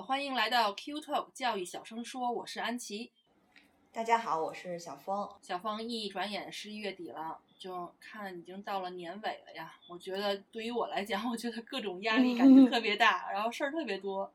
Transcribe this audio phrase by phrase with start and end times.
[0.00, 3.10] 好，欢迎来到 Q Talk 教育小声说，我是安琪。
[3.92, 5.28] 大家好，我是小峰。
[5.42, 9.74] 小峰，一转眼十一月底了，就看已经到了年尾了呀。
[9.90, 14.32] 我觉得对于我来讲，我觉得各种压力感觉特别大，然后事儿特别多。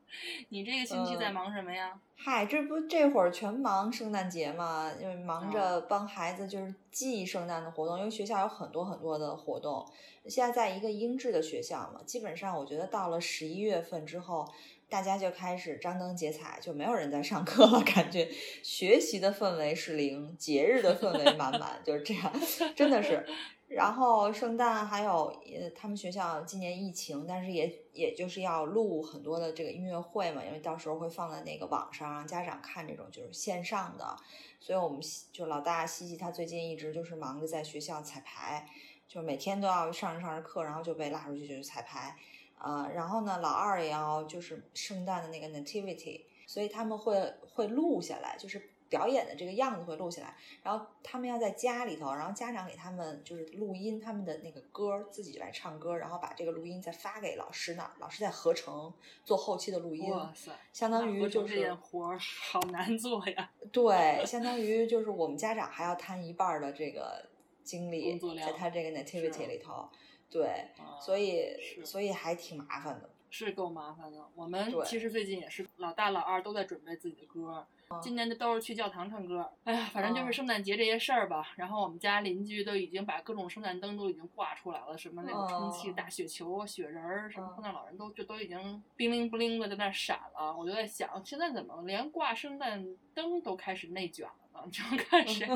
[0.50, 2.00] 你这个星期在忙什么呀？
[2.14, 9.84] 嗨，这不这会儿全忙圣诞节嘛，因为忙着帮孩子就是记圣诞的活动，因为学校有很多很多的活动。
[10.26, 14.48] 现在在一个英制的学校嘛，基本上我觉得到了十一月份之后。
[14.88, 18.28] 大家就开始张灯结彩，就没有人在上课了，感觉
[18.62, 22.32] 学习的氛围是零，节日的氛围满满，就是这样，
[22.74, 23.26] 真的是。
[23.68, 34.16] 然后圣诞还有，呃，他们学校今年疫情，但是也也就是要录很多的这个音乐会嘛，因为到时候会放在那个网上让家长看这种就是线上的，
[34.60, 35.00] 所以我们
[35.32, 38.68] 就老大西西他最近一直就是忙着在学校彩排，
[39.08, 42.16] 就每天都要上着上着课，然后就被拉出去就是彩排。
[42.58, 50.34] 呃，然后呢，老二也要就是圣诞的那个 nativity，所以他们会会录下来，就是表演的这个样子会录下来。
[50.62, 58.92] 然后他们要在家里头，然后家长给他们就是录音他们的那个歌，自己来唱歌，然后把这个录音再发给老师那儿，老师再合成
[59.24, 60.10] 做后期的录音。
[60.10, 63.50] 哇塞，相当于就是活儿好难做呀。
[63.70, 67.28] 对，相当于就是我们家长还要摊一半的这个
[67.62, 69.88] 精力在他这个 nativity 里头。
[70.30, 70.68] 对，
[71.00, 74.26] 所以所以还挺麻烦的，是够麻烦的。
[74.34, 77.66] 我们其实最近也是老大老二都在准备自己的歌，
[78.02, 79.52] 今年的都是去教堂唱歌。
[79.64, 81.52] 哎呀，反正就是圣诞节这些事儿吧。
[81.56, 90.54] 然后我们家邻居都已经把各种圣诞灯都已经挂出来了，什么那种充气大雪球、雪人儿，什么圣诞老人都就都已经冰灵不灵的在那闪了。
[90.56, 92.84] 我就在想，现在怎么连挂圣诞
[93.14, 94.66] 灯都开始内卷了呢？
[94.72, 95.48] 就看谁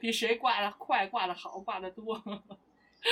[0.00, 2.22] 比谁挂的快、挂的好、挂的多。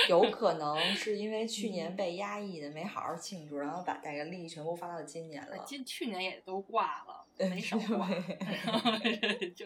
[0.09, 5.57] 有可能是因为去年被压抑的，没好好庆祝，然后把大家利益全部发到今年了。
[5.65, 8.09] 今去年也都挂了，没少挂。
[9.55, 9.65] 就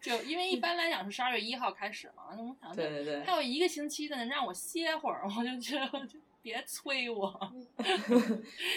[0.00, 7.30] 就因为一般来讲是十二月一号开始嘛，那我想对对对，还有一个星期呢，让我歇会儿，我就觉得就别催我，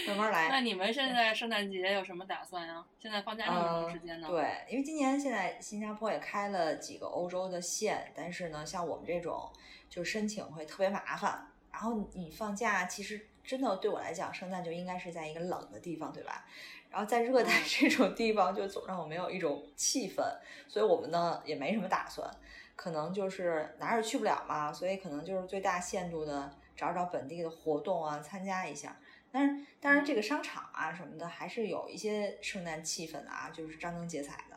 [0.08, 0.48] 慢慢来。
[0.54, 2.86] 那你们现在圣诞节有什么打算呀？
[3.00, 4.28] 现在放假这么长时间呢？
[4.30, 9.52] 对，因为今年现在新加坡也开了几个欧洲的线，但是呢，像我们这种。
[9.88, 16.44] 就申请会特别麻烦，然后你放假，其实真的对我来讲，圣诞就应该是在一个冷的地方，对吧？
[16.90, 20.22] 然后在热带 这种地方，就总让我没有一种气氛，
[20.68, 22.30] 所以我们呢也没什么打算，
[22.76, 28.98] 可能就是哪儿也去不了嘛，所以可能就是最大限度的找找本地的活动啊，参加一下。
[29.32, 34.56] 但是当然，这个商场啊什么的还是有一些圣诞气氛啊，就是张灯结彩的。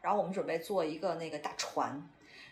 [0.00, 2.08] 然后我们准备坐一个那个大船，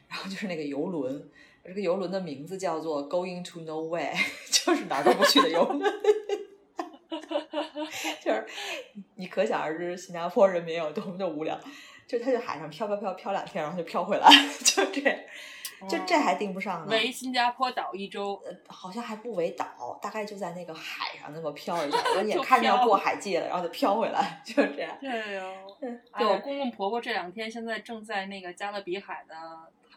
[0.08, 1.30] 然后就是那个游轮。
[1.64, 4.14] 这个游轮的名字叫做 Going to Nowhere，
[4.50, 5.92] 就是哪儿都不去的游轮。
[8.22, 8.46] 就是
[9.16, 11.58] 你可想而知，新加坡人民有多么的无聊。
[12.06, 14.26] 就他就海上飘飘飘飘两天，然后就飘回来，
[14.64, 15.18] 就这样，
[15.86, 16.86] 就这还定不上呢。
[16.90, 24.96] 围新加坡岛一周，呃，好像还不围岛，大概就在那个海上那么飘一下， 我眼看着要过海界了，然后就飘回来，就这样。
[25.00, 25.52] 对哦，
[26.16, 29.34] 对我公公婆婆这两天现在正在那个加勒比海的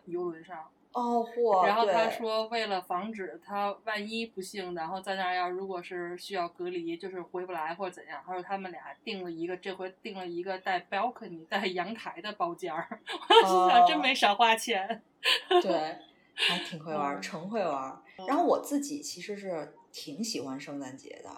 [0.06, 0.68] 游轮上。
[0.94, 1.66] 哦，嚯！
[1.66, 13.00] 然后他说，为了防止他万一不幸，然后在那儿要如果是需要隔离，就是回不来或者怎样，他说他们俩订了一个，这回订了一个带 balcony 带阳台的包间儿。
[13.08, 15.02] 我心想，真没少花钱。
[15.62, 15.98] 对，
[16.34, 18.02] 还挺会玩，成会玩。
[18.28, 21.30] 然后我自己其实是挺喜欢圣诞节的，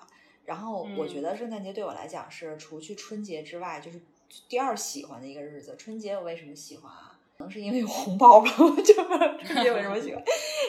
[0.46, 4.02] 然后我觉得圣诞节对我来讲是除去春节之外，就是
[4.49, 5.76] 第二喜欢的一个日子。
[5.78, 7.12] 春节我为什么喜欢啊？
[7.38, 10.24] 可能是因为有红包吧， 我就春节为什么喜欢，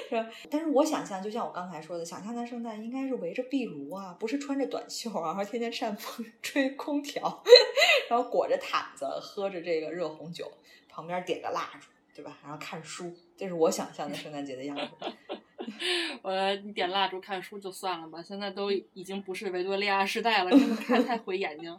[0.09, 0.27] 是吧？
[0.51, 7.43] 但是我想象，就像我刚才说的，想象的圣诞应该是围着壁炉啊，不是穿着短袖啊， 然后天天扇风吹空调，
[8.09, 10.51] 然后裹着毯子，喝着这个热红酒，
[10.89, 12.39] 旁边点个蜡烛，对吧？
[12.43, 15.13] 然后看书，这是我想象的圣诞节的样子。
[16.23, 21.75] 我你点蜡烛看书就算了吧，现在都已经不是维多利亚时代了，真的看太毁眼睛。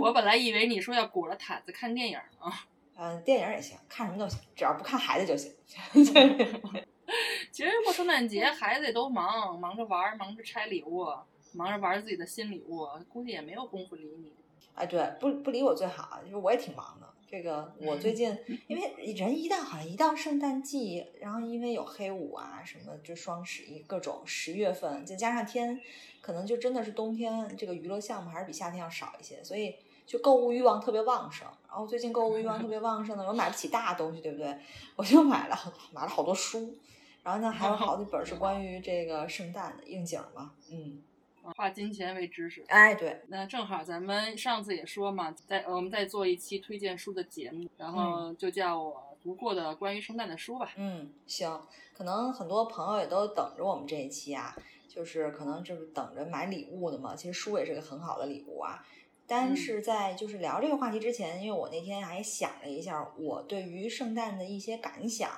[0.00, 2.50] 我本来以为你说要裹着毯子看电影呢。
[3.02, 5.50] 嗯，电影也行，看什么都行，只要不看孩子就行。
[7.50, 11.06] 其实过圣诞节，孩子也都忙，忙着玩，忙着拆礼物，
[11.54, 14.34] 忙着玩自己的新礼物，估计也没有功夫理你。
[14.74, 17.08] 哎，对，不不理我最好，就是我也挺忙的。
[17.26, 18.36] 这个我最近，
[18.66, 25.80] 因为人一旦好像一到圣诞季，然后因为有黑五啊什么，就双十一各种十月份，再加上天，
[26.20, 31.48] 可能就真的是冬天，这个娱乐项目还是比夏天要少一些，所以就购物欲望特别旺盛。
[31.70, 34.58] 然后最近购物欲望特别旺盛的，我买不起大东西，对不对？
[34.96, 35.56] 我就买了
[35.92, 36.76] 买了好多书，
[37.22, 41.02] 然后呢还有好几本是关于这个圣诞的应景嘛，嗯。
[41.56, 50.70] 化金钱为知识，哎，对，那正好咱们上次也说嘛，在我们在做一期推荐书的节目，然后就叫我读过的关于圣诞的书吧。
[50.76, 51.60] 嗯，行，
[51.94, 54.54] 可能很多朋友也都等着我们这一期啊，
[54.86, 57.16] 就是可能就是等着买礼物的嘛。
[57.16, 58.84] 其实书也是个很好的礼物啊。
[59.30, 65.30] 但是在就是聊这个话题之前，因为我那天还想了一下，我对于圣诞的一些感想。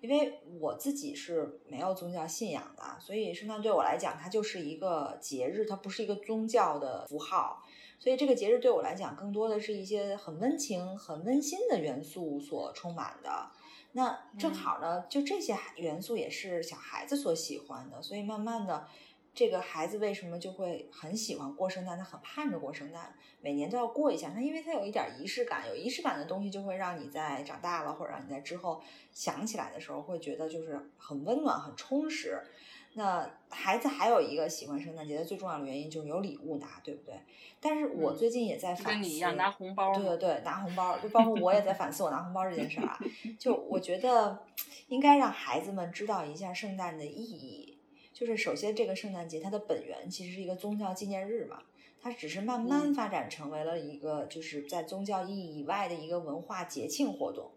[0.00, 7.64] 因为我自己是没有宗教信仰的，所以圣诞对我来讲，它就是一个节日，它不是一个宗教的符号。
[7.98, 13.50] 所以这个节日对我来讲，更多的是一些很温情、很温馨的元素所充满的。
[13.90, 18.86] 那正好呢，就这些元素也是小孩子所喜欢的，所以慢慢的。
[19.38, 21.96] 这个孩子为什么就会很喜欢过圣诞？
[21.96, 24.30] 他很盼着过圣诞，每年都要过一下。
[24.30, 28.82] 他因为他有一点仪式感，有仪式感的东西就会让你在长大了，或者让你在之后
[29.12, 32.36] 想起来的时候，会觉得就是很温暖、很充实。
[32.94, 37.14] 那孩子还有一个喜欢圣诞节的最重要的原因就是有礼物拿，对不对？
[37.60, 42.98] 但是我最近也在反思，跟你一样拿红包，对对对，拿红包，就包括我也在反思我拿红包这件事儿啊。
[43.38, 44.44] 就我觉得
[44.88, 47.77] 应该让孩子们知道一下圣诞的意义。
[48.18, 51.62] 就是首先，这个圣诞节它的本源其实是一个宗教纪念日嘛，
[52.00, 57.52] 它只是慢慢发展成为了一个就是在宗教意义以外的一个文化节庆活动。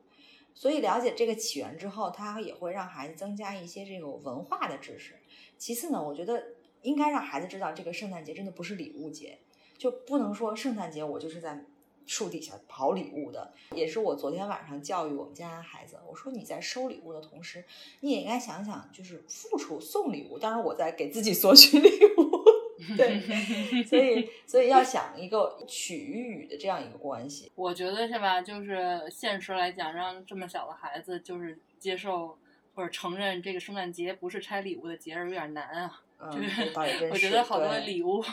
[0.54, 5.16] 所以了解这个起源之后，它也会让孩子增加一些这种文化的知识。
[5.58, 6.50] 其次呢，我觉得
[6.84, 9.40] 应该让孩子知道，这个圣诞节真的不是礼物节，
[9.80, 11.66] 就不能说圣诞节我就是在。
[12.12, 15.98] 树底下跑礼物的，也是我昨天晚上教育我们家孩子。
[16.06, 17.63] 我说你在收礼物的同时，
[18.02, 20.38] 你也应该想想，就是付出送礼物。
[20.38, 23.22] 当然我在给自己索取礼物，对，
[23.88, 27.50] 所以所以要想一个取予的这样一个关系。
[27.56, 28.42] 我觉得是吧？
[28.42, 32.38] 就是现实来讲，让这么小的孩子就是接受
[32.75, 36.02] 或者承认这个圣诞节不是拆礼物的节日，有点难啊。
[36.29, 36.71] 就是
[37.09, 38.23] 我觉得好多礼物，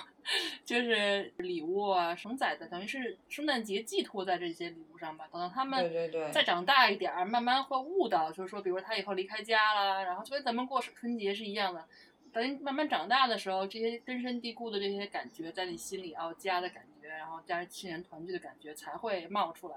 [0.65, 5.29] 就是礼物啊，承载的等于是圣诞节寄托在这些礼物上吧。
[5.33, 5.91] 等到他们
[6.33, 11.85] 再长大一点儿，慢慢会悟到，就是说，比如他以后离开家了，然后就跟咱们过春节是一样的。
[12.31, 19.77] 等你慢慢长大的时候，这些根深蒂固的这些感觉在你心里哦，家的感觉，然后家人亲人团聚的感觉才会冒出来。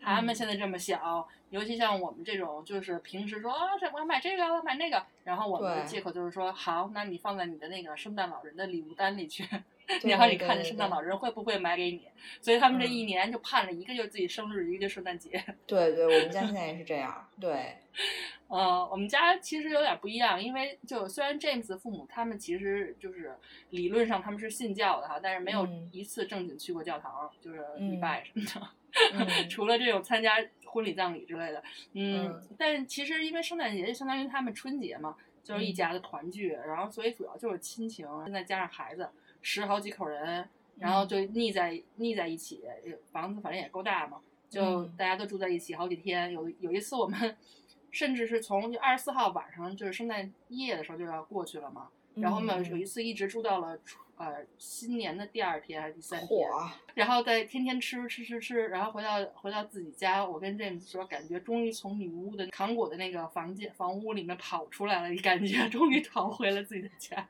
[0.00, 9.46] 他们现在这么小，尤其像我们这种，就是平时说啊，这我要买这个，我要买那个，然后我们的借口就是说，好，那你放在你的那个圣诞老人的礼物单里去，
[10.04, 12.08] 然 后你看着圣诞老人会不会买给你。
[12.40, 15.42] 所以他们这一年就盼着一个就是自己生日，一个就是圣诞节。
[15.66, 17.28] 对对，我们家现在也是这样。
[17.38, 17.76] 对。
[18.48, 23.32] 呃，我们家其实有点不一样，因为就虽然 James 父母他们其实就是
[23.70, 31.62] 理论上他们是信教的哈，但是没有一次正经去过教堂，就是礼拜什么的， 除了这种参加婚礼葬礼之类的。
[31.92, 39.08] 嗯，但其实因为圣诞节就相当于他们春节嘛，就是一家的团聚，然后所以主要就是亲情，现在加上孩子，
[39.42, 42.62] 十好几口人，然后就腻在腻在一起，
[43.12, 46.32] 房子反正也够大嘛，就大家都住在一起好几天。
[46.32, 47.36] 有有一次我们。
[47.92, 51.88] 甚至是从就二十四号晚上，就是圣诞夜的时候就要过去了嘛。
[52.14, 53.78] 然后我们有一次一直住到了
[54.16, 56.48] 呃新年的第二天还是第三天，
[56.94, 67.28] 然后再天天吃吃吃吃，然后回到回到自己家，我跟 James 说，感觉终于从女巫的糖果的那个房间房屋里面跑出来了，感觉终于逃回了自己的家。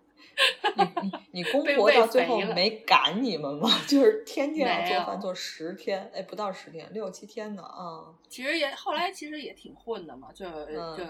[0.77, 3.69] 你你 你公婆到最后没赶你们吗？
[3.89, 8.15] 就是天天要做饭做十天，哎，不到十天，六七天呢啊。
[8.29, 10.45] 其实也后来其实也挺混的嘛，就
[10.97, 11.05] 就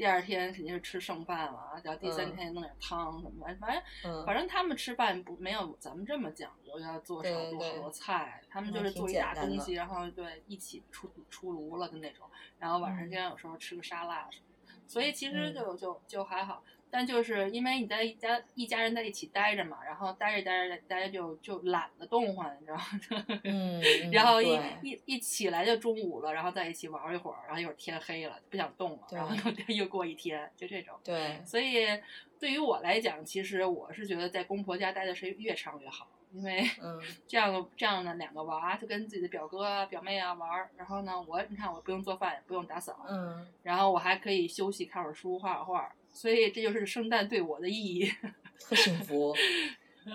[0.00, 12.26] 第二天肯定是吃剩饭了，然后第三天弄点汤什么的，反正反正他们吃饭不没有咱们这么讲究，要做少做好多菜，他们就是做一大东西，然后对一起出出炉了的那种，
[12.58, 16.64] 然后晚上经常有时候吃个沙拉什么的，所以其实就就就还好。
[16.90, 23.40] 但就是因为你在一家一家人在一起待着嘛，然后待着待着大家就就懒得动换，你知道吗？
[23.44, 23.80] 嗯。
[24.10, 29.34] 然后一一一起来就中午了，然后在一起玩一会儿，然后一会儿天黑了不想动了，然后
[29.68, 30.94] 又 又过一天，就这种。
[31.04, 31.40] 对。
[31.44, 31.86] 所以
[32.38, 36.68] 对于我来讲，其实我是觉得在公婆家待的是越长越好，因为
[37.28, 45.92] 这样的这样的两个娃就跟自己的表哥啊表妹啊玩，然后呢我你看我不用做饭也不用打扫，嗯，然后我还可以休息看会儿书画会儿画。
[46.12, 48.10] 所以这就是圣诞对我的意义，
[48.60, 49.34] 特幸福。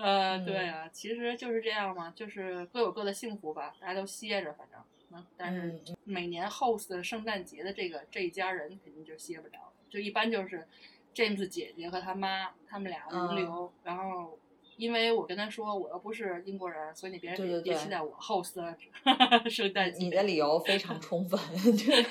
[0.02, 4.80] 呃，对啊，其实就是这样嘛，就是各有各的幸福吧，大家都歇着，反正，
[5.12, 10.66] 嗯，但是每年 host 圣诞节的这个这一家人肯定就歇不了，就一般就是
[11.14, 14.38] James 姐姐和他妈他们俩轮流，然后
[14.76, 18.54] 因为我跟他说我又不是英国人，所以你别别期待我 host
[19.48, 19.98] 圣诞节。
[20.04, 21.40] 你的理由非常充分，
[21.78, 22.04] 对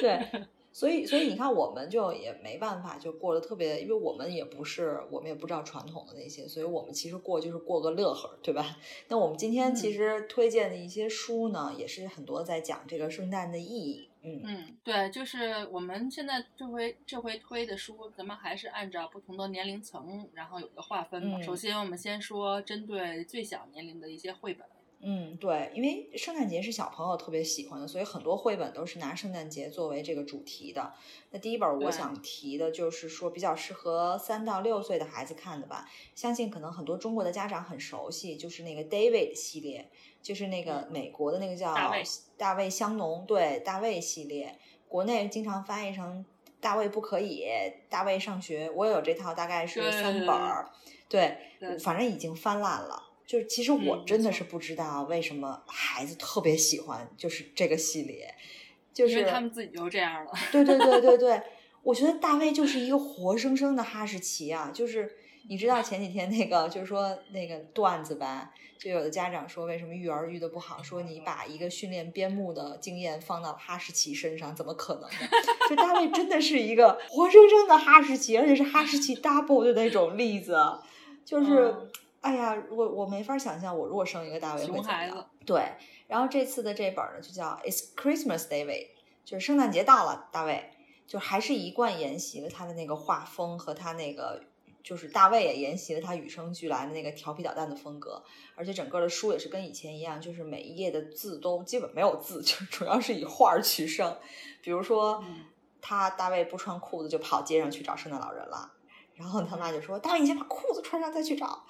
[0.00, 0.46] 对。
[0.76, 8.76] 所以，所以你看，我们就也没办法，就过得特别，因为我们也不是，我们也不知道传统的那些，所以我们其实过就是过个乐呵，对吧？
[9.08, 14.10] 那我们今天其实推荐的一些书呢，也是很多在讲这个圣诞的意义。
[14.22, 21.40] 嗯嗯，对，就是我们现在这回这回推的书，咱们还是按照不同的年龄层，然后有个划分嘛。
[21.40, 24.66] 首先，我们先说针对最小年龄的一些绘本。
[25.00, 30.92] 嗯，对，因为圣诞节是小朋友特别喜欢的，所以很多绘本都是拿圣诞节作为这个主题的。
[31.30, 39.88] 那第一本我想提的就是说比较适合三到六岁的孩子看的吧，相信可能很多中国的家长很熟悉，就是那个 David 系列，
[40.22, 41.74] 就是那个美国的那个叫
[42.36, 46.24] 大卫香农，对，大卫系列，国内经常翻译成
[46.60, 47.46] 大卫不可以，
[47.88, 50.70] 大卫上学，我有这套，大概是三本儿，
[51.08, 51.36] 对，
[51.78, 53.05] 反正已经翻烂了。
[53.26, 58.32] 就是其实我真的是不知道为什么孩子特别喜欢就是这个系列，
[58.94, 60.30] 就是他们自己就这样了。
[60.52, 61.42] 对对对对对，
[61.82, 64.70] 我觉得大卫就是一个活生生的哈士奇啊！
[64.72, 65.10] 就是
[65.48, 75.28] 你知道前几天那个就是说那个段子吧，就有的家长说为什么育儿育的不好，说你把一个训练边牧的经验放到哈士奇身上，怎么可能呢？
[75.68, 80.56] 就大卫真的是一个活生生的哈士奇，而且是哈士奇 double 的那种例子，
[81.24, 81.74] 就是。
[82.26, 85.30] 哎呀，我我没法想象，我如果生一个大卫会怎么样？
[85.46, 85.62] 对，
[86.08, 88.88] 然后这次的这本呢，就叫 It's Christmas, David，
[89.24, 90.72] 就是圣诞节到了，大卫，
[91.06, 94.42] 就还是一贯沿袭了他的那个画风和他那个，
[94.82, 98.20] 就是大卫也沿袭了他与生俱来的那个调皮捣蛋的风格，
[98.56, 104.18] 而且整个的书也是跟以前一样，就是每一页的字都基本没有字，就主要是以画取胜。
[104.60, 105.22] 比如说，
[105.80, 108.72] 他大卫不穿裤子就跑街上去找圣诞老人了，
[109.14, 111.64] 然后他妈就说：“大卫，你先把裤子穿上再去找。”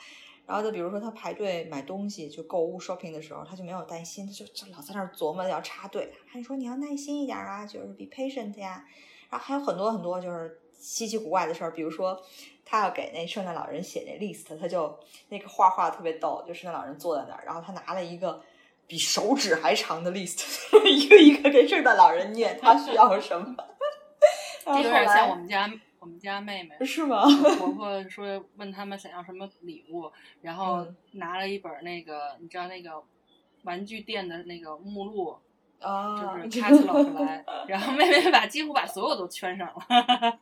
[0.46, 6.12] 然后就比如说他排队买东西就购物 shopping 的时候，他就没有耐心，他就就老在那儿琢磨要插队。
[6.28, 8.84] 还说你要耐心一点啊，就是 be patient 呀。
[9.28, 12.16] 然后还有很多很多就是稀奇古怪的事儿，比如说
[12.64, 14.96] 他要给那圣诞老人写那 list，他就
[15.30, 18.40] 那个画画特别逗，就圣诞老人坐在那儿，然后他拿了一个
[18.86, 20.44] 比手指还长的 list，
[20.86, 23.56] 一个一个给圣诞老人念他需要什么。
[24.66, 25.68] 有点像我们家。
[26.06, 27.25] 我们家妹妹 是吗？
[27.58, 30.08] 婆婆说问他们想要什么礼物，
[30.40, 33.02] 然后拿了一本那个，你知道那个
[33.64, 35.36] 玩具店的那个目录，
[35.80, 40.38] 就 是 catalog 来，然后妹妹把几乎把所有都圈上了。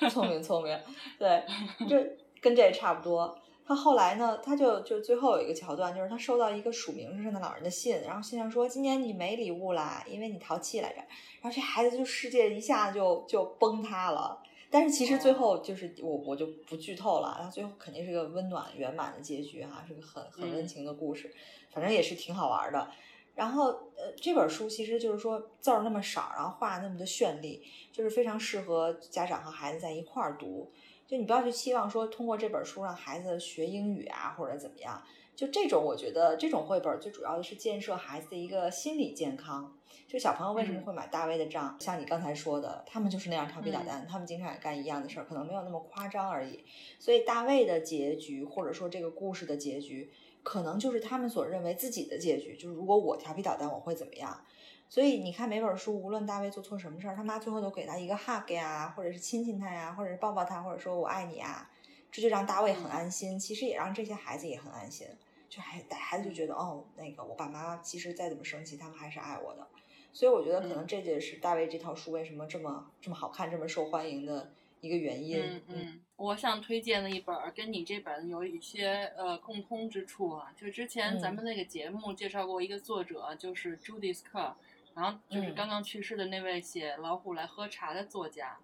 [0.10, 0.78] 聪明聪明，
[1.18, 1.42] 对，
[1.88, 3.34] 这跟这也差不多。
[3.68, 10.96] 他后来呢，他就就最后有一个桥段，就是他收到一个署名是圣诞老人的信，然后信上说今年你没礼物啦，因为你淘气来着。
[10.96, 14.42] 然后这孩子就世界一下就就崩塌了。
[14.70, 21.30] 但是其实最后就是我我就不剧透了，他最后肯定是个温暖圆满的结局哈，是个很很温情的故事，
[21.70, 22.88] 反正也是挺好玩的。
[23.34, 30.72] 然后呃这本书其实就是说字儿那么少，然后画那么的绚丽，就是非常适合家长和孩子在一块儿读。
[31.08, 35.02] 就你不要去期望说通过这本书让孩子学英语啊，或者怎么样。
[35.34, 39.72] 就这种，我觉得这种绘本最主要的是建设孩子的一个心理健康。
[40.06, 41.76] 就小朋友为什么会买大卫的账？
[41.80, 46.62] 像你刚才说的，他们就是那样调皮捣蛋，他们经常也干一样的事儿，可能没有那么夸张而已。
[46.98, 50.10] 所以大卫的结局，或者说这个故事的结局，
[50.42, 52.56] 可能就是他们所认为自己的结局。
[52.56, 54.44] 就是如果我调皮捣蛋，我会怎么样？
[54.90, 61.70] 所以你看，每本书无论大卫做错什么事儿，他妈最后都给他一个 hug 呀，或者是亲亲他呀，或者是抱抱他，或者说我爱你啊，
[62.10, 63.38] 这就让大卫很安心。
[63.38, 65.06] 其实也让这些孩子也很安心，
[65.50, 69.66] 就孩孩子就觉得哦，那个我爸妈其实再怎么生气，他们还是爱我的。
[70.10, 75.38] 所以我觉得可能这就是大卫这套书为什么这么这么好看、这么受欢迎的一个原因。
[75.38, 84.54] 嗯嗯，我想推荐的一本跟你这本有一些呃共通之处啊，就之前咱们那个节目介绍过一个作者，就是 Judith Kerr。
[84.98, 88.58] 然后就是刚刚去世的那位写《老虎来喝茶》的作家，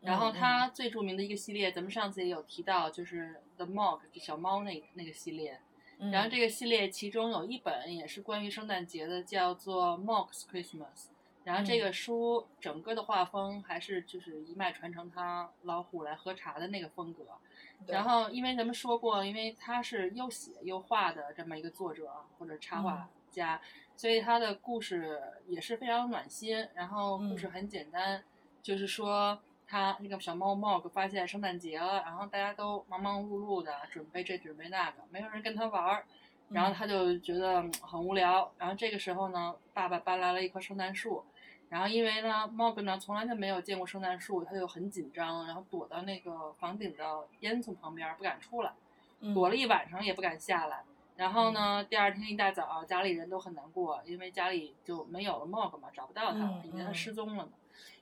[0.00, 5.60] 然后他最著名的一个系列，咱们上次也有提到，就是 The Mog 小猫那那个系列。
[6.10, 11.10] 然后这个系列其中有一本也是关于圣诞节的，叫做 Mog's Christmas。
[11.44, 17.22] 然后这个书整个的画风还是就是一脉传承他《老虎来喝茶》的那个风格。
[17.86, 23.60] 然后因为咱们说过，因为他是又写又画的这么一个作者或者插画家。
[23.96, 28.22] 所以他的故事也是非常暖心，然后故事很简单，
[28.62, 36.04] 就是说他那个小猫 Mog 发现圣诞节了，然后大家都忙忙碌碌的准备这准备那个，没有人跟他玩儿，
[36.50, 38.48] 然后他就觉得很无聊。
[38.56, 41.24] 然后这个时候呢，爸爸搬来了一棵圣诞树，
[41.68, 48.72] 然后因为呢 Mog 呢从来就没有见过圣诞树，他就很紧张，然后躲到那个房顶的烟囱旁边不敢出来，
[49.34, 50.84] 躲了一晚上也不敢下来。
[51.18, 57.50] 然后呢，第二天一大早家里人都很难过，因为家里就没有了 Mog 嘛，找不到他了，以为他失踪了呢。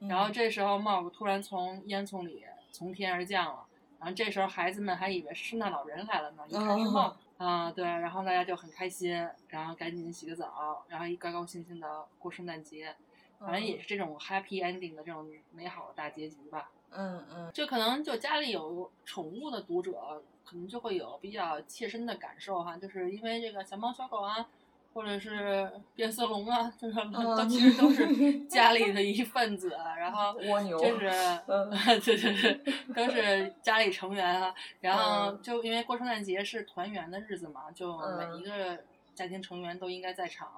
[0.06, 3.64] 然后这时候，Mog 突然从烟囱里从天而降了。
[3.98, 7.82] 然后这时候，孩子们还以为是圣诞老人来了呢，一看是 Mog 啊，对。
[7.86, 9.10] 然后大家就很开心，
[9.48, 12.94] 然后赶紧洗个澡，然后一高高兴兴的过圣诞节。
[13.38, 16.70] 反正也是这种 happy ending 的这种美好的大结局吧。
[16.90, 17.50] 嗯嗯。
[17.54, 24.46] 就可能就家里有宠物的读者，可能就会有比较切身的感受哈，就是因为这个小猫小狗啊。
[24.94, 28.06] 或者是 变色龙啊，就是都其实都是
[28.48, 31.10] 家里的一份子，然后蜗牛就是，
[32.02, 34.54] 对对对，都是家里成员啊。
[34.80, 38.82] 然后就因为过圣诞节是团圆的日子嘛，就每一个
[39.14, 40.48] 家庭成员都应该在场，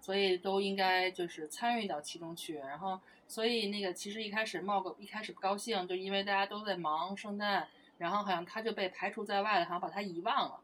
[0.00, 2.56] 所以都应该就是参与到其中去。
[2.56, 10.60] 然后，所以那个其实一开始冒个一开始不高兴，就因为大家都在忙圣诞，然后好像他就被排除在外了，好像把他遗忘了。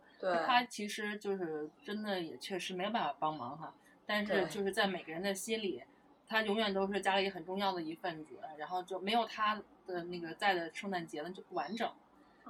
[0.46, 3.74] 他其实就是真的也确实没有办法帮忙哈，
[4.06, 5.82] 但是就是在每个人的心里，
[6.28, 11.90] 他永远都是家里很重要的一份子，然后就没有他的那个在的圣诞节呢就不完整。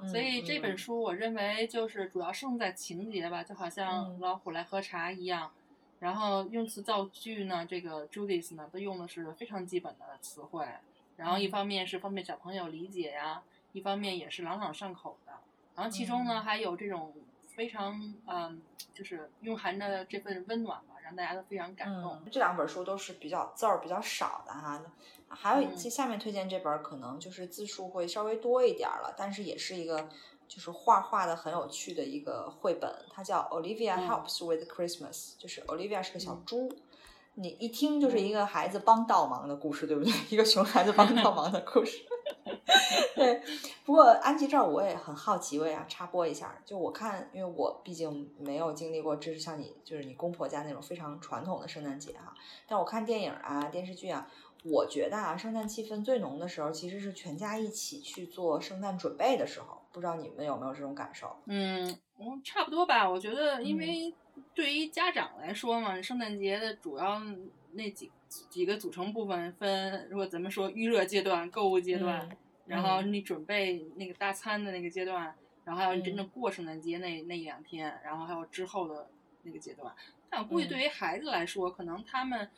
[0.07, 5.51] 所以这本书我认为就是主要胜在情节吧，就好像老虎来喝茶一样，
[5.99, 10.67] 然后用词造句呢，这个 Judith 呢都用的是非常基本的词汇，
[11.17, 13.41] 然后一方面是方便小朋友理解呀，
[13.73, 15.33] 一方面也是朗朗上口的，
[15.75, 17.13] 然后其中呢还有这种。
[17.55, 17.93] 非常
[18.25, 18.59] 嗯，
[18.95, 22.19] 就是蕴含着这份温暖吧，让大家都非常感动。
[22.31, 24.83] 这两本书都是比较字儿比较少的哈，
[25.27, 30.09] 还有这下面推荐这本可能就是字数会稍微多一点了，但是也是一个
[30.47, 36.75] 就是画画的很有趣的一个绘本，它叫 Olivia Helps with Christmas，就是 Olivia 是个小猪。
[37.35, 40.11] 你一听就是一个孩子帮倒忙的故事，对不对？
[40.31, 41.99] 一个熊孩子帮倒 忙的故事。
[43.15, 43.41] 对，
[43.85, 46.55] 不过安吉这儿我也很好奇，我也要插播一下。
[46.65, 52.33] 就我看，因为我毕竟没有经历过，就是像你就是你公婆家那种非常传统的圣诞节哈。
[52.67, 54.27] 但我看电影啊、电视剧啊，
[54.63, 59.79] 我觉得啊，圣诞气氛最浓的时候，其实是全家一起去做圣诞准备的时候。
[59.93, 61.35] 不知道你们有没有这种感受？
[61.45, 63.07] 嗯，嗯，差不多吧。
[63.07, 64.11] 我觉得，因为
[64.55, 67.21] 对于家长来说嘛，圣诞节的主要
[67.73, 68.11] 那几
[68.49, 72.29] 几个组成部分分，如果咱们说预热阶段、购物阶段，
[72.65, 79.09] 然后你准备那个大餐的那个阶段，然后还有你真正过圣诞节那那一两天，然后还有之后的
[79.43, 79.93] 那个阶段。
[80.29, 82.49] 但我估计对于孩子来说，可能他们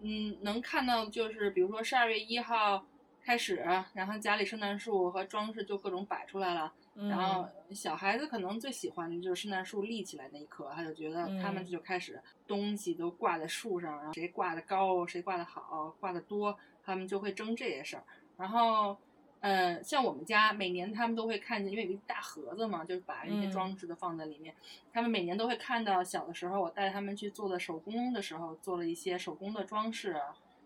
[0.00, 2.84] 嗯能看到就是，比如说十二月一号
[3.24, 3.56] 开始，
[3.94, 6.72] 然后家里圣诞树和装饰就各种摆出来了。
[6.94, 18.04] 然后小孩子可能最喜欢的就是圣诞树立起来那一刻，他就觉得他们就开始东西都挂在树上，然后谁挂的高，谁挂的好，挂的多，他们就会争这些事儿。
[18.36, 18.96] 然后，
[19.40, 24.54] 呃，像我们家每年他们都会看见，因为有一大盒子嘛，就是把那些装饰的放在里面。
[24.92, 30.20] 他们每年都会看到小的时候，我带他们去做的手工的时候，做了一些手工的装饰。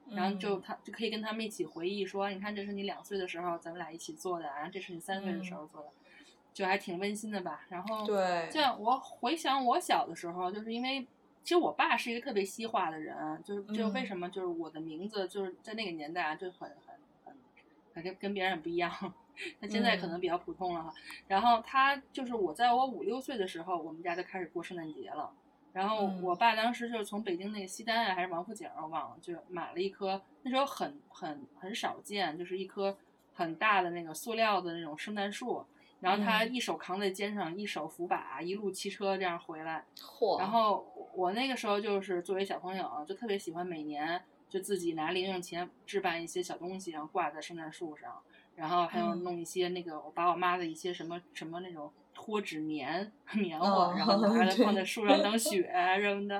[0.08, 5.88] 然后就他就可以跟他们一起回忆说，你看这是你两岁的时候咱们俩一起做的，然后这是你三岁的时候做的。
[6.56, 11.06] 就还挺温馨的吧，然后对，像我回想我小的时候，就是因为
[11.42, 13.14] 其实我爸是一个特别西化的人，
[13.44, 17.36] 就是就为什么就是我的名字就是在那个年代啊就很很很
[17.92, 18.90] 感觉跟别人不一样，
[19.60, 20.94] 他现在可能比较普通了哈。
[21.28, 25.30] 然后他就是我在我五六岁的时候，我们家就开始过圣诞节了。
[25.74, 32.96] 然后我爸当时就是从北京那个西单啊还是王府井我忘了，就买了一棵那时候很很很少见，就是一棵
[33.34, 35.62] 很大的那个塑料的那种圣诞树。
[36.00, 39.84] 然后他一手扛在肩上，一手扶把，一路骑车这样回来。
[39.98, 40.38] 嚯！
[40.38, 48.20] 然后我那个时候就是作为小朋友，就特别喜欢每年就自己拿零用钱置办一些小东西，然后挂在圣诞树上，
[48.54, 55.62] 然后还有弄一些那个我把我妈的一些什么什么那种脱脂棉 棉花，然后拿 来放在树上当雪
[56.00, 56.38] 什么的。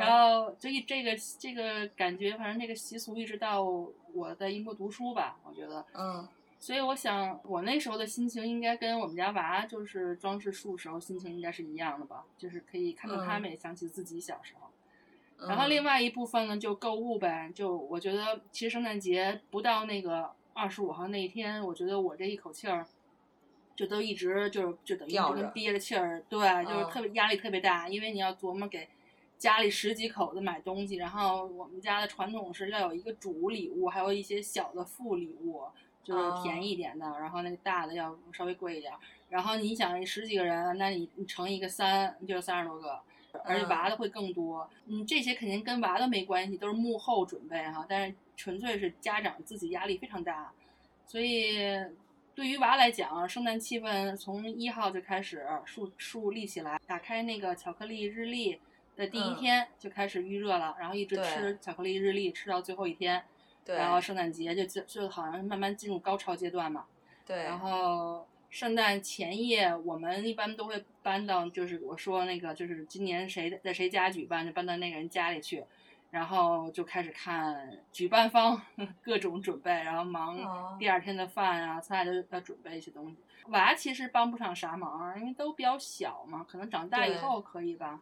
[0.00, 5.84] 然后就一这个这个感觉，反正这个习俗一直到我在英国读书吧，我觉得。
[5.94, 6.26] 嗯。
[6.66, 15.46] 所以我想，我那时候的心情应该跟我们家娃就是装饰树时候心情应该是一样的吧，就是可以看到他们也想起自己小时候。
[15.46, 17.52] 然后另外一部分呢，就购物呗。
[17.54, 22.84] 就我觉得，其实圣诞节不到那个二十五号那一天，我觉得我这一口气儿，
[23.76, 28.88] 就都一直就是就等于就跟憋着气儿，对，就是特别压力特别大，因为你要琢磨给
[29.38, 35.62] 家里十几口子买东西，然后我们家的传统是要有一个主礼物，还有一些小的副礼物。
[36.06, 38.92] 就是便宜一点的，然后那个大的要稍微贵一点。
[39.28, 43.00] 然后你想十几个人，那你你乘一个三，就三十多个，
[43.44, 44.70] 而且娃的会更多。
[44.86, 47.84] 嗯，这些肯定跟娃的没关系，都是幕后准备哈。
[47.88, 50.52] 但是纯粹是家长自己压力非常大，
[51.08, 51.58] 所以
[52.36, 58.60] 对于娃来讲，圣诞气氛从一号就开始树树立起来，打开那个巧克力日历
[58.94, 63.24] 的第一天就开始预热了，然后一直吃巧克力日历吃到最后一天，
[63.74, 66.84] 然后圣诞节就就就好像慢慢进入高潮阶段嘛。
[67.26, 68.26] 对，然后。
[68.48, 75.62] 圣诞前夜，我们一般都会搬到，就是我说那个，就是今年谁在谁家举办，就搬到那个人家里去，
[76.10, 78.62] 然后就开始看举办方
[79.02, 83.16] 各种准备，然后忙第二天的饭啊菜都要准备一些东西。
[83.48, 88.00] 娃其实帮不上啥忙，因为都比较小嘛，可能长大以后可以吧。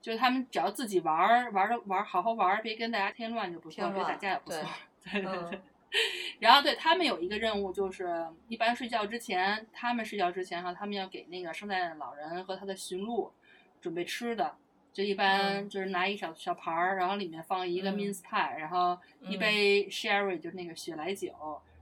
[0.00, 4.62] 就是他们只要自己玩儿，玩的玩儿好好玩儿，别跟大家添乱就不错，别打架也不错。
[5.10, 5.60] 对对对。
[6.40, 13.30] 然后对他们有一个任务，就是一般睡觉之前，他们睡觉之前哈，他们要给那个圣诞老人和他的驯鹿
[13.78, 14.56] 准备吃的，
[14.90, 21.30] 就一般就是拿一小小盘儿，然后里面放一个 mince pie，然后一杯 sherry 就是那个雪莱酒，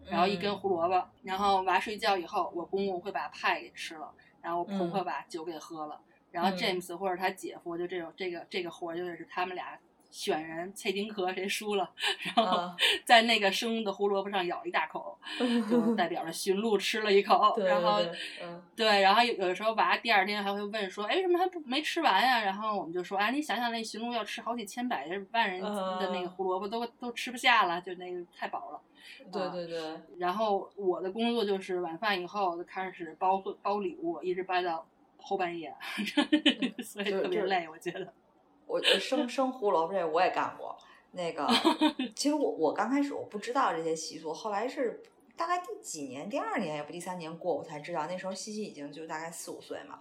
[0.09, 6.01] 然后一根胡萝卜，然后娃睡觉以后，我公公会把派给吃了，然后我婆婆把酒给喝了，
[6.33, 9.79] 然后 James 或者他姐夫就这种这个这个活就得是他们俩。
[10.11, 11.89] 选人蔡丁壳谁输了，
[12.35, 12.71] 然后
[13.05, 15.19] 在那个生的胡萝卜上咬一大口，
[15.71, 17.57] 就代表着驯鹿吃了一口。
[17.63, 18.01] 然后，
[18.75, 22.43] 对，然后有有的时候娃第二天还会问说，哎，为什么还不没吃完呀？
[22.43, 28.81] 然后我们就说，哎，你想想那驯鹿要吃好几千百万人的那个胡萝卜，都都吃不下了，就那个太饱了。
[29.31, 30.01] 对对对。
[30.19, 34.87] 然后我的工作就是晚饭以后就开始包包礼物，一直掰到
[35.19, 35.75] 后半夜，
[36.83, 38.13] 所以特别累，我觉得。
[38.71, 40.77] 我生 生胡萝卜这我也干过，
[41.13, 41.47] 那个
[42.15, 45.03] 其实我我刚开始我不知道这些习俗，后来是
[45.37, 49.99] 大概第几年，第二年也不第三年过我才知道，那时候西西已经就大概四五岁嘛。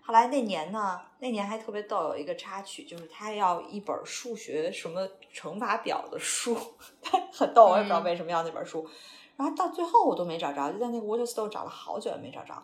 [0.00, 6.56] 后来那年呢，那年还特别逗，有一个插曲，就是他要一本数学什么乘法表的书，
[7.02, 8.88] 他很逗，我也不知道为什么要那本书。
[9.36, 12.54] 然后到最后我都没找着，就在那个 Waterstone 找了好久也没找着。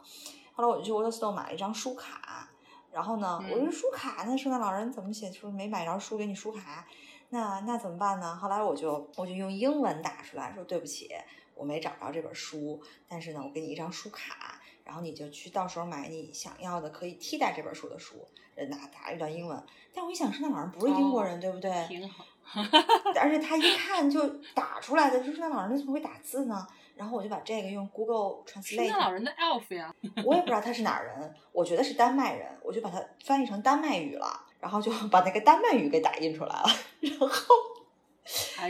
[0.54, 2.48] 后来我就去 Waterstone 买了一张书卡。
[2.92, 5.32] 然后呢，我说书卡，那圣诞老人怎么写？
[5.32, 6.86] 说没买着书给你书卡，
[7.30, 8.36] 那那怎么办呢？
[8.36, 11.08] 后来我就我就用英文打出来说对不起，
[11.54, 18.28] 我没找着这本书，但是呢，我给你一张书卡，然后你就去到时候买你想要的可以替代这本书的书。
[18.54, 21.86] 人打打一段英文，但我一想，圣诞老人不是英国人，对不对？
[21.88, 22.26] 挺好。
[23.18, 26.66] 而且他一看就打出来的，说圣诞老人怎么会打字呢？
[26.96, 28.76] 然后我就把这个用 Google Translate。
[28.76, 34.26] 圣诞老人的 Elf 呀， 我也不知道他是哪儿人，我觉得是丹麦人，我就把它翻译成丹麦语了，
[34.60, 36.64] 然后就把那个丹麦语给打印出来了，
[37.00, 37.54] 然后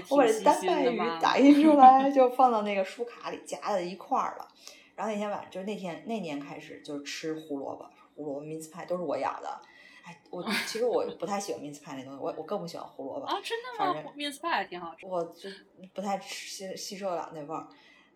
[0.08, 4.48] 我把这丹麦语打印出来， 就放到那个书卡里夹在一块儿了。
[4.94, 9.61] 然后那天晚上，就是那天那年开始，就是吃胡萝卜，胡萝卜 mince pie 都是我咬的。
[10.04, 15.48] 哎，我 其实我不太喜欢 mince pie 那东西，我我更不喜欢胡萝卜啊，真的吗？mince pie 挺好吃，我就
[15.94, 17.66] 不太吃吸吸收得了那味儿。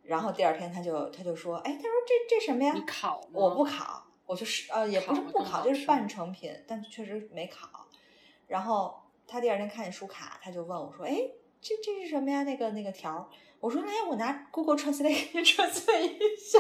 [0.06, 2.72] 然后第二天他就他就说，哎，他说这这什么呀？
[2.74, 3.28] 你烤吗？
[3.32, 7.68] 我不烤，我就是呃也不是不烤，就是半成品，但确实没烤。
[8.46, 11.16] 然后他第二天看见书卡，他就问我说，哎，
[11.60, 12.42] 这这是什么呀？
[12.44, 13.28] 那个那个条？
[13.60, 16.58] 我说，哎，我拿 Google Translate Translate 一下。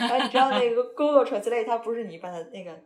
[0.00, 2.76] 然后你知道那个 Google Translate 它不是你把它那个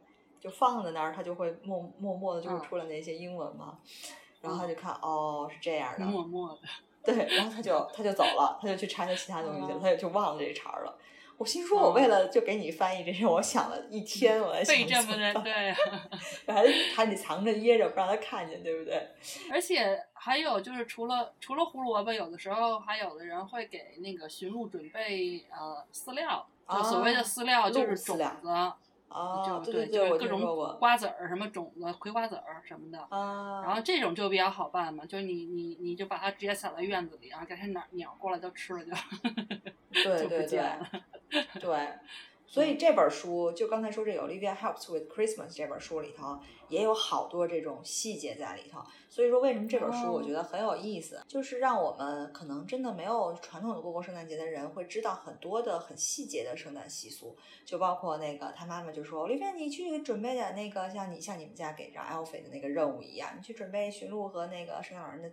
[0.41, 3.79] 就放在那儿，它就会默默默的就会出来那些英文吗？
[4.43, 6.61] 然后他就看，哦，是这样的，默默的。
[7.03, 10.97] 对，然后他就他就走了，他就去查他其他东西去了，他就就忘了这一茬了。
[11.39, 15.43] 我心说，我为了就给你翻译这些，我想了一天，我在想怎么办。
[15.43, 15.73] 对，
[16.47, 19.09] 还还得藏着掖着，不让他看见，对不对？
[19.51, 28.25] 而且还有就是，除了除了胡萝卜，有的时候还有的人会给那个驯鹿准备呃饲料，就所谓的饲料就是种子。
[29.11, 30.41] 哦，对对对，各种
[30.79, 32.99] 瓜子儿、什么种子、葵花籽儿什么的。
[33.11, 33.61] 啊。
[33.63, 38.93] 然后这种就比较好办嘛，就是你你你就把它直接撒在院子里，然后改天鸟鸟过来都吃了就。
[39.93, 40.63] 对对对。
[41.61, 41.89] 对。
[42.53, 46.37] 所以这本书，就刚才说这个《Olivia Helps with Christmas》这本书里头，
[46.69, 48.83] 也有好多这种细节在里头。
[49.09, 57.37] 所以说，为什么这本书我觉得很有意思，就是让我们可能真的没有传统的过过圣诞节的人，会知道很多的很细节的圣诞习俗。
[57.65, 65.31] 就包括那个他妈妈就说：“Olivia，你去准备点那个，像你像你们家给让 Alfie 的那个任务一样，你去准备驯鹿和那个圣诞老人的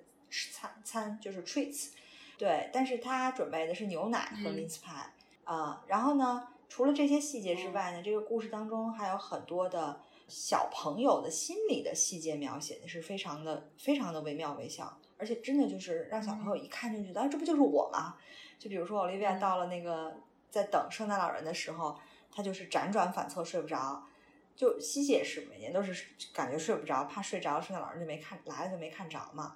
[0.53, 1.93] 餐餐，就是 treats。
[2.37, 5.07] 对，但是他准备的是牛奶和 mince pie
[5.45, 14.97] 啊，然后呢？”除了这些细节之外呢，这个故事当中还有很多的小朋友的心理的细节描写，是非常的非常的惟妙惟肖。
[15.17, 18.15] 而且真的就是让小朋友一看就觉得，啊，这不就是我吗？
[18.59, 20.15] 就比如说 Olivia 到了那个
[20.51, 21.97] 在等圣诞老人的时候，
[22.31, 24.03] 他就是辗转反侧睡不着。
[24.55, 29.55] 就西西也是每年都是感觉睡不着，怕睡着圣诞老人就没看来了就没看着嘛。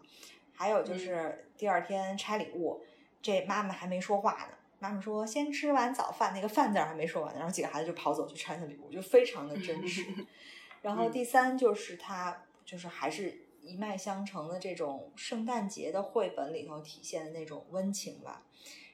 [0.54, 2.84] 还有就是第二天拆礼物，
[3.22, 4.54] 这妈妈还没说话呢。
[4.82, 10.04] 妈妈说：“先吃完早饭，那个饭字还没说完，然后几个孩子就跑走去拆他礼物，就非常的真实。
[10.82, 18.44] 然后第三就是他就是还是一脉相承的这种圣诞节的绘本里头体现的那种温情吧，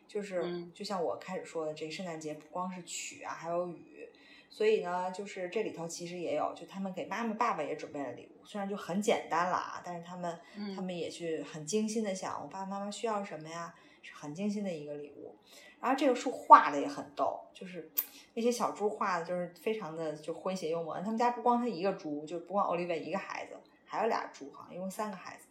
[0.09, 4.09] 就是就像我开始说的，这圣诞节不光是曲啊，还有雨，
[4.49, 10.37] 所以呢，就是这里头其实也有，就他们给妈妈爸爸也准备了礼物，虽然就很简单了啊，但是他们
[10.75, 15.37] 他们也去很精心的想，我爸爸妈妈需要什么呀，是很精心的一个礼物。
[15.79, 17.89] 然后这个树画的也很逗，就是
[18.33, 20.99] 那些小猪画的，就是非常的就诙谐幽默。
[20.99, 23.53] 他们家不光他一个猪，就不光奥利维一个孩子，
[23.85, 25.43] 还有俩猪哈，一共三个孩子。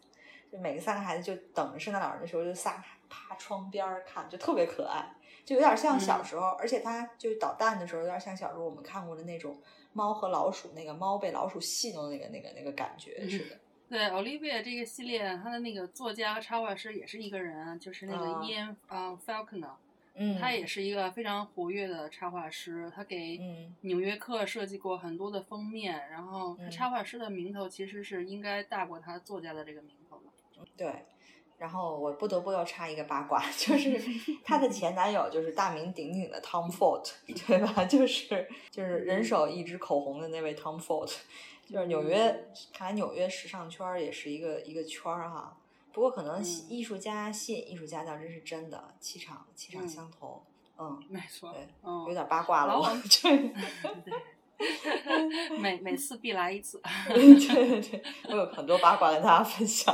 [0.51, 5.13] 就每个三个孩子就等着圣诞老人的时候，就仨趴窗边看，就特别可爱，
[5.43, 6.51] 就有点像小时候。
[6.51, 9.61] 而且他就捣蛋的时候，有点像小时候我们看过的那种
[9.91, 13.57] 猫和老鼠，那个猫被老鼠戏弄那个那个那个感觉似的。
[13.89, 19.71] 对，Olivia 这个系列，它的那个作家和插画师也是一个人，就是那个 Ian 嗯 Falconer。
[20.39, 23.37] 他也是一个非常活跃的插画师，他给
[23.81, 30.65] 《纽约客》设计过很多的封面，然后他插画师的名头其实是应该大过他作家的这个名头的。
[30.75, 31.05] 对，
[31.59, 34.01] 然后我不得不要插一个八卦， 就是
[34.43, 37.07] 他的前男友就是大名鼎鼎的 Tom Ford，
[37.47, 37.85] 对吧？
[37.85, 41.15] 就是就是人手一支口红的那位 Tom Ford，
[41.69, 45.55] 就是纽约，看来纽约时尚圈也是一个一个圈儿哈。
[45.97, 50.43] 不过可能艺术家吸引艺术家倒真是真的气场气场相投，
[50.77, 53.27] 嗯，没错，对，嗯有点八卦了，我这
[55.57, 56.79] 每每次必来一次，
[57.09, 59.91] 对对对，我有很多八卦跟大家分享，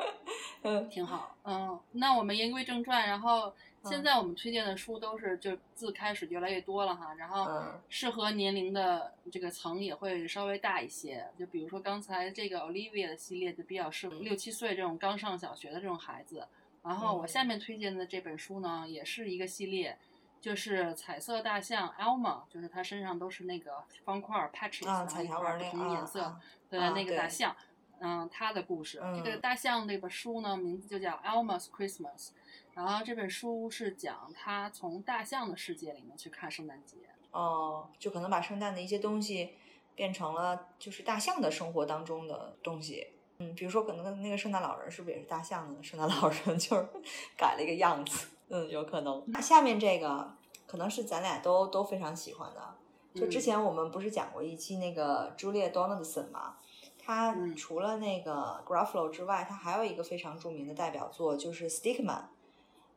[0.64, 3.52] 嗯，挺好，嗯，那我们言归正传，然后。
[3.84, 7.48] 现在我们推荐的书都是就字开始越来越多了哈，然后
[7.88, 11.26] 适合年龄的这个层也会稍微大一些。
[11.38, 16.46] 就比如说刚才这个 Olivia 的系列就比较适合六七岁这种刚上小学的这种孩子。
[16.82, 19.96] 然后我下面推荐的这本书呢，也是一个系列，
[20.40, 26.36] 就是彩色大象 Elma，就是它身上都是那个方块 patches，彩条纹不同颜色
[26.68, 27.56] 的那个大象。
[28.04, 29.00] 嗯，他的故事。
[29.24, 32.28] 这个大象这本书呢，名字就叫 Elma's Christmas。
[32.74, 36.98] 然后这本书是讲他从大象的世界里面去看圣诞节
[37.30, 39.54] 哦，就可能把圣诞的一些东西
[39.94, 43.06] 变成了就是大象的生活当中的东西。
[43.38, 45.82] 嗯，比如说可能那个圣诞老人是不是也是大象的？
[45.82, 46.86] 圣诞老人就是
[47.38, 48.28] 改了一个样子。
[48.48, 49.24] 嗯，有可能。
[49.28, 50.36] 那下面这个
[50.66, 52.74] 可能是咱俩都都非常喜欢的。
[53.14, 56.56] 就之前我们不是讲过一期那个 Julia Donaldson 吗？
[57.04, 62.22] 他除了那个 Gruffalo 之外，他还有一个非常著名的代表作就是 Stickman。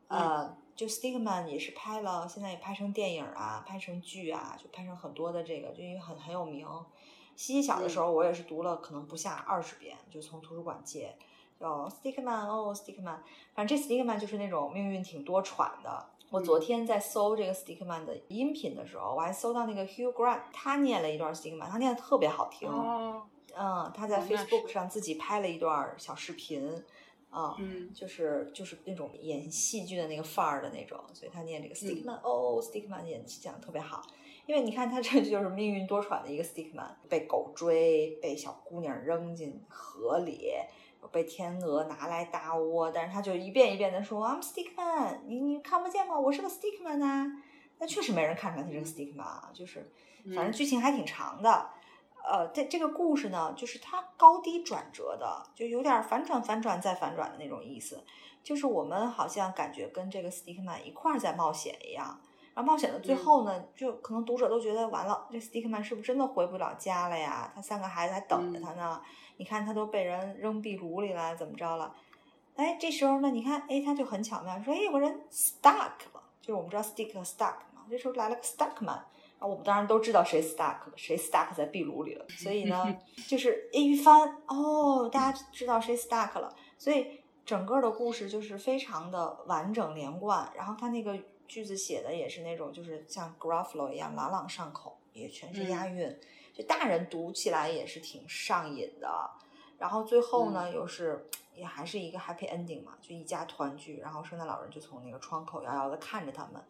[0.08, 6.66] 呃，就 Stickman 也是拍了，现在也拍成电影啊，拍成剧啊，就拍成很多的这个，就因为很很有名。
[7.36, 11.14] 西西小的时候，我也是读了可能不下二十遍，就从图书馆借。
[11.60, 13.18] 叫 Stickman，哦，Stickman，
[13.52, 16.06] 反正这 Stickman 就是那种命运挺多舛的。
[16.30, 22.70] 我昨天在搜这个 Stickman 的音频的时候，我还搜到那个 Hugh Grant，他念了一段 Stickman，他念的特别好听。
[23.58, 26.84] 嗯，他在 Facebook 上自己拍了一段小视频。
[27.30, 34.02] 啊，嗯，就是就是那种演戏剧的那个范儿的那种，所以他念这个 Stickman，哦，Stickman 演讲的特别好，
[34.46, 40.54] 因为你看他这就是命运多舛的一个 Stickman，被狗追，被小姑娘扔进河里，
[41.12, 46.18] 被天鹅拿来搭窝，但是他就一遍一遍的说 I'm Stickman，你你看不见吗？
[46.18, 47.30] 我是个 Stickman 呐，
[47.78, 49.86] 那确实没人看出来他是个 Stickman，就是
[50.34, 51.68] 反正剧情还挺长的。
[52.30, 58.04] 呃，这这个故事呢，就是它高低转折的，就有点反转、反转再反转的那种意思。
[58.44, 62.20] 就是我们好像感觉跟这个 Stickman 一块儿在冒险一样，
[62.54, 67.50] 然后冒险的最后呢，就可能读者都觉得完了，这 Stickman 是不是真的回不了家了呀？
[67.54, 69.00] 他三个孩子还等着他呢，
[69.38, 71.94] 你看他都被人扔壁炉里了，怎么着了？
[72.56, 79.00] 哎，这时候呢，你看，哎，他就很巧妙，说，哎，有个人 stuck 了，就是我们知道 stick 和 stuck 嘛，这时候来了个 Stuckman。
[79.38, 82.26] 啊，我们当然都知道谁 stuck 了，谁 stuck 在壁炉里了。
[82.28, 82.84] 所以呢，
[83.28, 86.54] 就是一翻哦，大家知道谁 stuck 了。
[86.76, 90.50] 所以整个的故事就是非常的完整连贯。
[90.56, 96.18] 然后他那个句子写的也是那种，就是像 Gruffalo 一样朗朗上口，也全是押韵，
[96.52, 99.30] 就大人读起来也是挺上瘾的。
[99.78, 103.98] 然后最后呢，又是也还是一个 happy ending 嘛，就一家团聚。
[103.98, 106.60] 然后圣诞老人就从那个窗口遥遥的看着他们。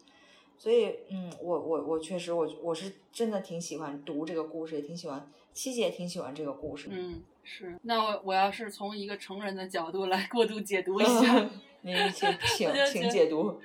[0.58, 6.88] 所以，嗯，我我我确实，我我是真的挺喜欢读这个故事，也挺喜欢，七姐也挺喜欢这个故事。
[6.90, 7.78] 嗯，是。
[7.82, 11.48] 那我我要是从一个成人的角度来过度解读一下，
[11.82, 13.60] 您请请请解读。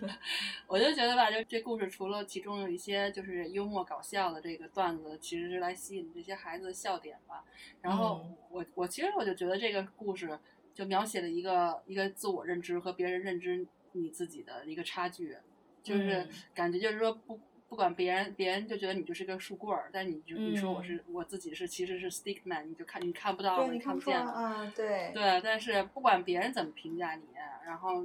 [0.66, 7.44] 我就觉得吧，就这故事除了其中有一些就是幽默搞笑的这个段子，其实是来吸引这些孩子的笑点吧。
[7.82, 10.38] 然后我我其实我就觉得这个故事
[10.74, 15.36] 就描写了一个一个自我认知和别人认知你自己的一个差距。
[15.82, 25.12] 就是感觉就是说不不管别人别人就觉得你就是个树棍儿，但你就你说我是我自己是其实是 stick man，你就看你看不到你看不见啊，对。
[25.14, 27.24] 对，但是不管别人怎么评价你，
[27.64, 28.04] 然后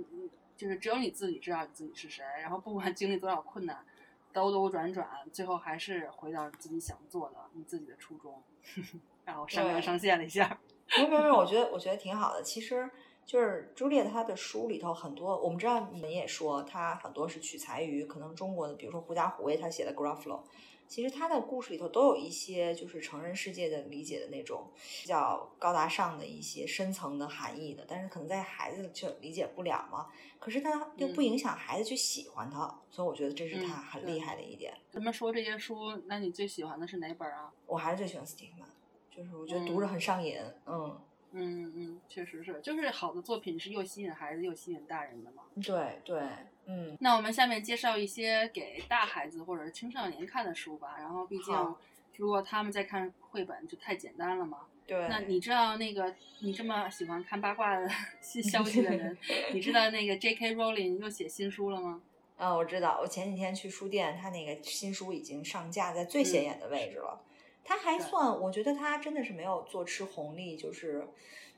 [0.55, 3.83] 就是只有你自己知道你自己是谁，然后不管经历多少困难，
[4.31, 8.41] 兜兜转转，最后还是回到自己想做的你自己的初衷，
[9.25, 10.59] 然后上纲上线了一下。
[10.95, 12.87] 没有没有，我觉得我觉得挺好的，其实。
[13.25, 20.39] 就是朱丽叶她的书里头很多，我们知道你们也说她很多是取材于可能中国的，比如说狐假虎威，她写的《Gruffalo》，
[20.87, 30.05] 其实她的故事里头都有一些就是成人世界的理解的那种比较高大上的一些深层的含义的，但是可能在孩子却理解不了嘛。
[30.37, 34.71] 可是她又不影响孩子去喜欢他，所以我觉得这是她很厉害的一点。
[34.91, 37.51] 咱们说这些书，那你最喜欢的是哪本啊？
[37.65, 38.69] 我还是最喜欢斯蒂芬曼，
[39.09, 40.75] 就是我觉得读着很上瘾，嗯。
[40.75, 41.01] 嗯
[41.37, 45.43] 嗯嗯，确实是，就是好的作品是又吸引孩子又吸引大人的嘛。
[45.61, 46.21] 对对，
[46.65, 46.97] 嗯。
[47.01, 50.95] 那我们下面介绍一些给大孩子或者是青少年看的书吧。
[50.97, 51.75] 然后，毕竟
[52.15, 54.59] 如果他们在看绘本就太简单了嘛。
[54.87, 55.07] 对。
[55.09, 57.89] 那你知道那个你这么喜欢看八卦的
[58.21, 59.17] 新消息的人，
[59.53, 60.55] 你知道那个 J.K.
[60.55, 62.01] Rowling 又写新书了吗？
[62.37, 62.99] 嗯，我知道。
[63.01, 67.21] 我前几天去书店，他那个新书已经上架在最显眼的位置了。
[67.65, 71.05] 他还算，我觉得他真的是没有坐吃红利，就是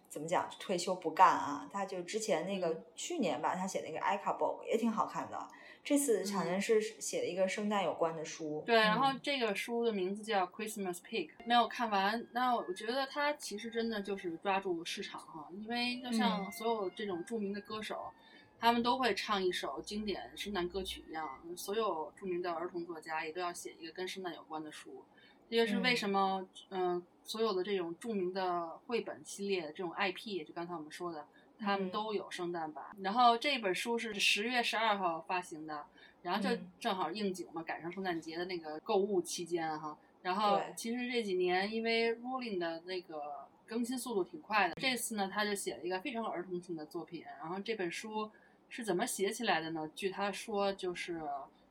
[0.09, 1.69] 怎么讲，退休不干啊。
[1.71, 5.47] 他就之前那个去年吧，他写那个《I c a b o 也挺好看的。
[5.83, 8.61] 这次好像是写了一个圣诞有关的书。
[8.65, 12.27] 对，然后这个书的名字叫《Christmas Pig》，没有看完。
[12.33, 18.11] 那我觉得他其实真的就是抓住市场哈，因为就像所有这种著名的歌手，
[18.59, 25.05] 他们都会唱一首经典圣诞歌曲一样，所有著名的儿童作家也都要写一个跟圣诞有关的书。
[25.49, 31.25] 这也是为什么，嗯，所有的这种著名的绘本系列这种 IP，就刚才我们说的，
[31.57, 32.83] 他们都有圣诞版。
[33.01, 35.85] 然后这本书是十月十二号发行的，
[36.21, 39.97] 然后就正好应景嘛，赶上圣诞节的那个购物期间哈。
[40.21, 47.23] 然后其实这几年因为 Rolling 的那个更新速度挺快的，这次呢他就写了一个非常儿童性的作品。
[47.39, 48.29] 然后这本书
[48.67, 49.89] 是怎么写起来的呢？
[49.95, 51.21] 据他说，就是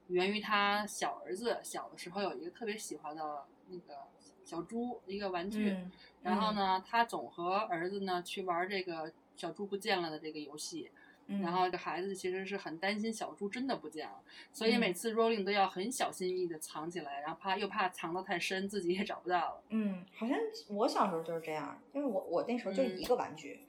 [0.08, 3.44] 源于他小儿子小的时候有一个特别喜欢的。
[3.68, 3.98] 那个
[4.44, 5.76] 小猪一个玩具，
[6.22, 10.90] 然后呢，他总和儿子呢去玩这个小猪不见了的这个游戏，
[11.26, 14.20] 然后这孩子其实是很担心小猪真的不见了，
[14.52, 19.62] 所以每次 Rolling 都要很小心翼翼的藏起来，然后怕又怕藏得太深，自己也找不到了。
[19.70, 23.66] 嗯，好像我小时候就是这样，因为我我那时候就一个玩具，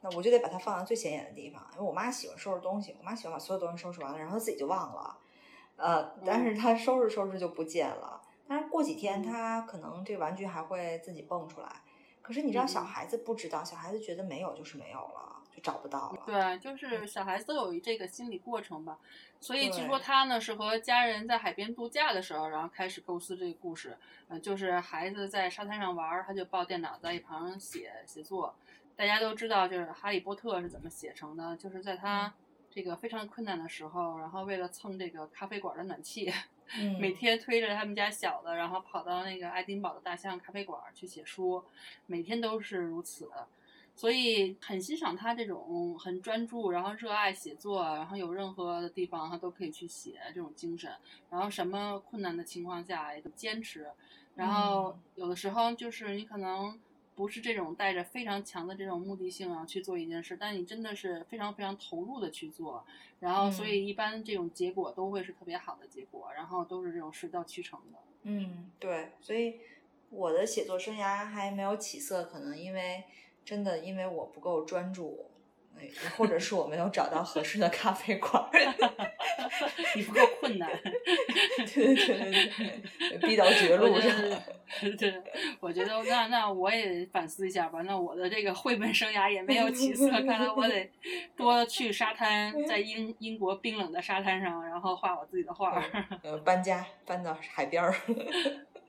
[0.00, 5.18] 那我就得把它放在最显眼的地方，因为我妈喜欢收拾东西，我妈喜欢把所有东西收拾完了，然后自己就忘了，
[5.74, 8.19] 呃，但是她收拾收拾就不见了。
[8.50, 11.68] 但是过几天，他可能这玩具还会自己蹦出来。
[12.20, 16.22] 可是你知道，小孩子不知道，小孩子觉得没有就是没有了，就找不到了。
[16.26, 18.98] 对，就是小孩子都有这个心理过程吧。
[19.38, 23.96] 所以据说他呢是和家人在海边度假的时候，然后开始构思这个故事。
[24.26, 28.52] 嗯，就是孩子在沙滩上玩，他就抱电脑在一旁写写作。
[28.96, 32.34] 大家都知道，就是《哈利波特》是怎么写成的，就是在他
[32.68, 36.32] 这个非常困难的时候，然后为了蹭这个咖啡馆的暖气。
[36.98, 41.64] 每天推着他们家小的，然后跑到那个爱丁堡的大象咖啡馆去写书，
[42.06, 43.30] 每天都是如此，
[43.94, 50.92] 所以很欣赏他这种很专注，然后热爱写作，然后有任何的地方他都可以去写这种精神，
[51.30, 53.90] 然后什么困难的情况下也都坚持，
[54.36, 56.78] 然后有的时候就是你可能。
[57.20, 62.82] 不是这种带着非常强的这种目的性啊去做一件事，但你真的是非常非常投入的去做，
[63.18, 67.98] 然后所以一般这种结果都会是特别好的结果，然后都是这种水到渠成的。
[68.22, 69.56] 嗯，对，所以
[70.08, 73.04] 我的写作生涯还没有起色，可能因为
[73.44, 75.26] 真的因为我不够专注。
[76.16, 78.48] 或者是我没有找到合适的咖啡馆，
[79.96, 80.70] 你不够困难，
[81.72, 82.50] 对对对
[83.10, 84.10] 对，逼到绝路上。
[84.96, 85.12] 对，
[85.58, 87.82] 我觉得那那我也反思一下吧。
[87.82, 90.88] 那我的这个绘本生涯也没有起色，看来我得
[91.36, 95.82] 多去沙滩，在英英国冰冷的沙滩上，然后画我自己的画。
[96.22, 97.94] 呃，搬家搬到海边儿。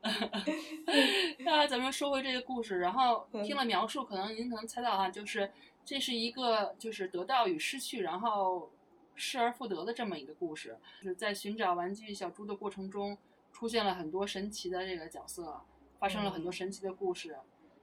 [1.39, 5.49] 那咱们说回这个故事，然后听了描述，可能您可能猜到哈，就是。
[5.83, 8.71] 这是一个就是得到与失去，然后
[9.15, 13.17] 失而复得的这么一个故事，就是在寻找玩具小猪的过程中，
[13.51, 15.61] 出现了很多神奇的这个角色，
[15.99, 17.37] 发生了很多神奇的故事。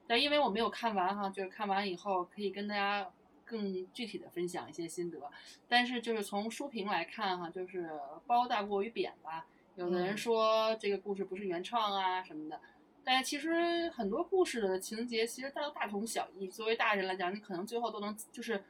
[0.06, 3.10] 但因为我没有看完哈，就是看完以后可以跟大家
[3.44, 5.20] 更具体的分享一些心得。
[5.68, 7.90] 但是就是从书评来看哈，就是
[8.26, 9.46] 褒大过于贬吧。
[9.76, 12.60] 有的人说这个故事不是原创啊什么的，
[13.04, 16.48] 但其实很多故事的情节其实大大同小异。
[16.48, 18.62] 作为大人来讲，你可能最后都能就是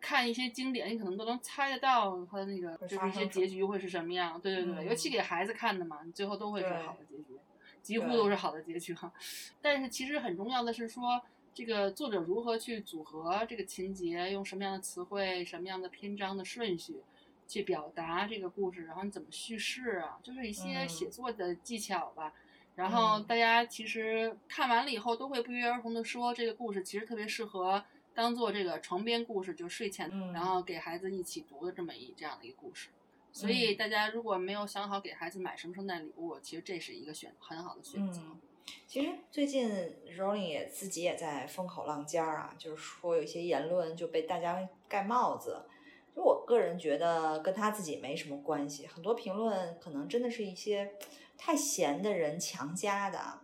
[0.00, 4.40] 看一些经典，你可能都能猜得到它的那个就是一些结局会是什么样。
[4.40, 7.38] 对对对，尤其给孩子看的嘛，你最后都会是好的结局，
[7.82, 9.12] 几乎都是好的结局哈。
[9.60, 11.20] 但是其实很重要的是说，
[11.54, 17.02] 这个作者如何去组合这个情节，用什么样的词汇，什么样的篇章的顺序。
[17.48, 20.20] 去表达这个故事，然后你怎么叙事啊？
[20.22, 22.32] 就是一些写作的技巧吧。
[22.76, 32.88] 然后大家其实看完了以后，都会不约而同的说，这个故事其实特别适合当做这个床边故事，就睡前，然后给孩子一起读的这么一这样的一个故事。
[33.32, 38.20] 所以大家如果没有想好给孩子买什么圣诞礼物，其实这是一个选很好的选择。
[38.86, 39.70] 其实最近
[40.16, 45.64] Rolling 也自己也在风口浪尖儿啊，就是说有一些言论就被大家盖帽子。
[46.14, 50.92] 就我个人觉得跟他自己没什么关系，很多评论可能真的是一些
[51.42, 53.40] 太闲的人强加的。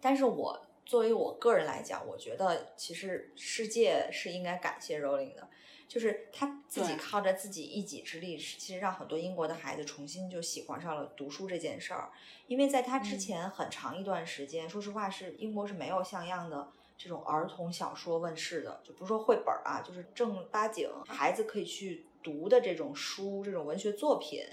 [0.00, 5.46] 但是我作为我个人来讲，我觉得其实世界是应该感谢 Rolling 的，
[5.86, 12.10] 就是他自己靠着自己一己之力，其实让很多英国的孩子重新就喜欢上了读书这件事儿。
[12.46, 16.70] 因为在他之前很长一段时间，说实话是英国是没有像样的。
[16.96, 24.44] 这种儿童小说问世的，就不是说绘本啊，就是正八经孩子可以去读的这种书，这种文学作品。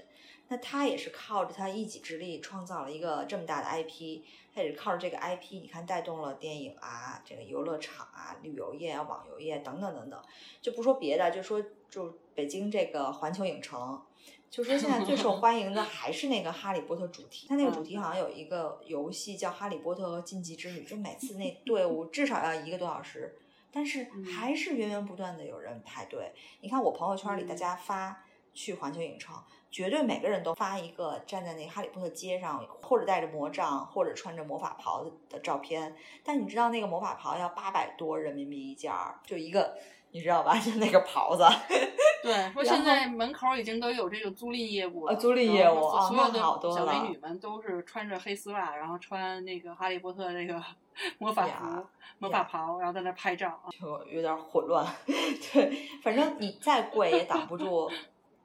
[0.52, 4.20] 那他也是靠着他一己之力创造了一个这么大的 IP，
[4.54, 10.22] 他也是靠着这个 IP，你看带动了电影啊，这个游乐场啊，旅游业啊，网游业等等等等。
[10.60, 14.02] 就不说别的，就说就北京这个环球影城。
[14.50, 23.34] 就说现在最受 欢迎的还是那个哈利波特主题，它那个主题好像有一个游戏叫《哈利波特和禁忌之旅》，就每次那队伍至少要一个多小时，
[23.72, 26.34] 但是还是源源不断的有人排队。
[26.60, 28.22] 你看我朋友圈里大家发
[28.52, 29.34] 去环球影城，
[29.72, 35.96] 绝对每个人都发一个站在那哈利波特街上，或者带着魔杖，或者穿着魔法袍的照片。
[36.22, 39.74] 但你知道那个魔法袍要八百多人民币一件儿，就一个。
[40.14, 40.54] 你知道吧？
[40.60, 41.42] 就那个袍子。
[42.22, 45.16] 对，说现在门口已经都有这个租赁业务了。
[45.16, 46.38] 租赁业务，所有的
[46.70, 50.62] 小美女们都是穿着黑丝袜，然后穿那个哈利波特那个
[51.16, 51.86] 魔法服、
[52.18, 53.72] 魔法袍，然后在那拍照啊。
[53.80, 54.86] 就有点混乱。
[55.06, 57.90] 对，反正你再贵也挡不住。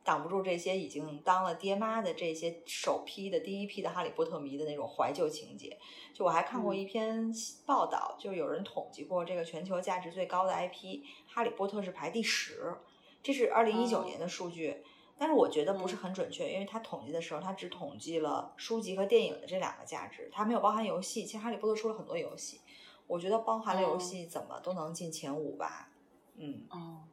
[0.08, 5.78] 挡不住这些已经当了爹妈的这些首批的第一批的哈利波特迷的那种怀旧情节。
[6.14, 7.30] 就我还看过一篇
[7.66, 12.78] 报道，就有人统计过这个全球价值最高的 IP，哈利波特是排第十，
[13.22, 14.82] 这是二零一九年的数据。
[15.18, 21.26] 但是我觉得不是很准确，因为他统计的时候，他只统计了书籍和电影的这两个价值，它没有包含游戏。
[21.26, 22.62] 其实哈利波特出了很多游戏，
[23.08, 25.90] 我觉得包含了游戏怎么都能进前五吧。
[26.38, 26.66] 嗯。
[26.70, 27.04] 哦。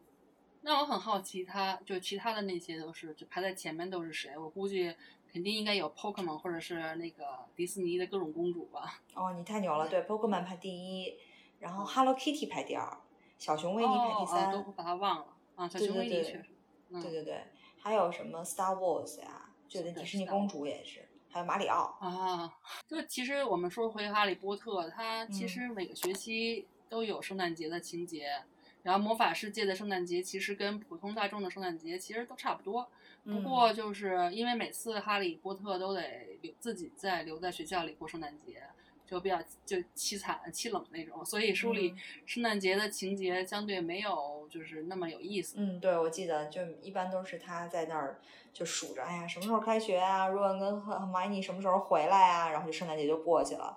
[0.66, 4.36] 那我很好奇，他就其他的那些都是就排在前面都是谁？
[4.36, 4.96] 我估计
[5.30, 9.02] 肯定应该有 Pokemon 或者是那个迪士尼的各种公主吧。
[9.12, 9.86] 哦，你太牛了！
[9.88, 11.18] 对，Pokemon 排第一，
[11.60, 12.96] 然后 Hello Kitty 排第二，
[13.38, 14.50] 小熊维尼排第三。
[14.50, 15.68] 哦，都把它忘了啊！
[15.68, 16.44] 小熊维尼确实。
[16.90, 17.44] 对对对，
[17.78, 19.50] 还有什么 Star Wars 呀？
[19.68, 21.94] 就那迪士尼公主也是，还有马里奥。
[22.00, 22.50] 啊，
[22.88, 28.44] 就其实我们说回哈利波特，它其实每个学期都有圣诞节的情节。
[28.84, 32.88] 然后魔法世界的圣诞节其实跟普通大众的圣诞节其实都差不多，
[33.24, 36.02] 不过就是因为每次哈利波特都得
[36.42, 38.62] 留自己在留在学校里过圣诞节，
[39.06, 41.94] 就比较就凄惨凄冷那种，所以书里
[42.26, 45.56] 圣诞节的情节相对没有就是那么有意思。
[45.58, 48.20] 嗯，对，我记得就一般都是他在那儿
[48.52, 50.28] 就数着，哎呀，什么时候开学啊？
[50.28, 52.50] 若恩跟和玛尼什么时候回来啊？
[52.50, 53.74] 然后就圣诞节就过去了。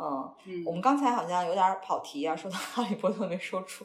[0.00, 3.84] 嗯，我们刚才好像有点跑题啊，说到哈利波特没说出。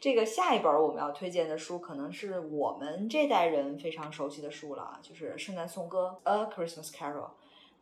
[0.00, 7.28] 这个下一本我们要推荐的书，可能是我们这代人非常熟悉的书了，就是《圣诞颂歌》（A Christmas Carol），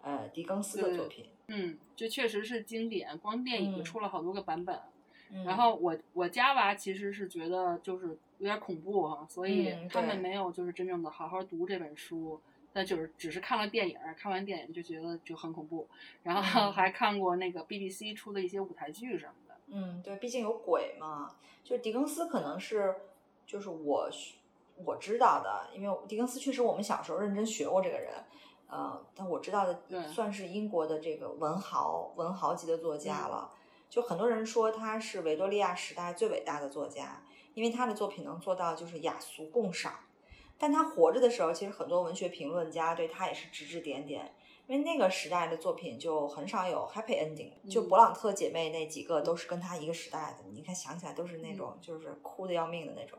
[0.02, 1.30] 呃，狄更斯的作品。
[1.46, 4.78] 嗯，这确实是经典，光电影出了好多个版本。
[5.44, 12.38] 然后我我家娃其实是觉得就是有点恐怖哈，所以他们没有就是真正的好好读这本书。
[12.72, 15.88] 那就是只是看了电影，看完电影就觉得就很恐怖，
[16.22, 19.54] 然后还看过那个 BBC 出的一些舞台剧什么的。
[19.66, 21.34] 嗯，对，毕竟有鬼嘛。
[21.64, 22.94] 就狄更斯可能是，
[23.46, 24.08] 就是我
[24.84, 28.12] 我知道的，因为狄更斯确实我们小时候认真学过这个人，
[28.68, 33.52] 呃，但我知道的算是英国的这个文豪文豪级的作家了。
[33.88, 37.22] 就很多人说他是维多利亚时代最伟大的作家，
[37.54, 39.92] 因为他的作品能做到就是雅俗共赏。
[40.62, 44.34] 但他活着的时候，其实很多文学评论家对他也是指指点点，
[44.66, 53.18] 因为那个时代的作品就很少有 happy ending，就勃朗特姐妹那几个都是跟他一个时代的，你看想起来都是那种就是哭的要命的那种，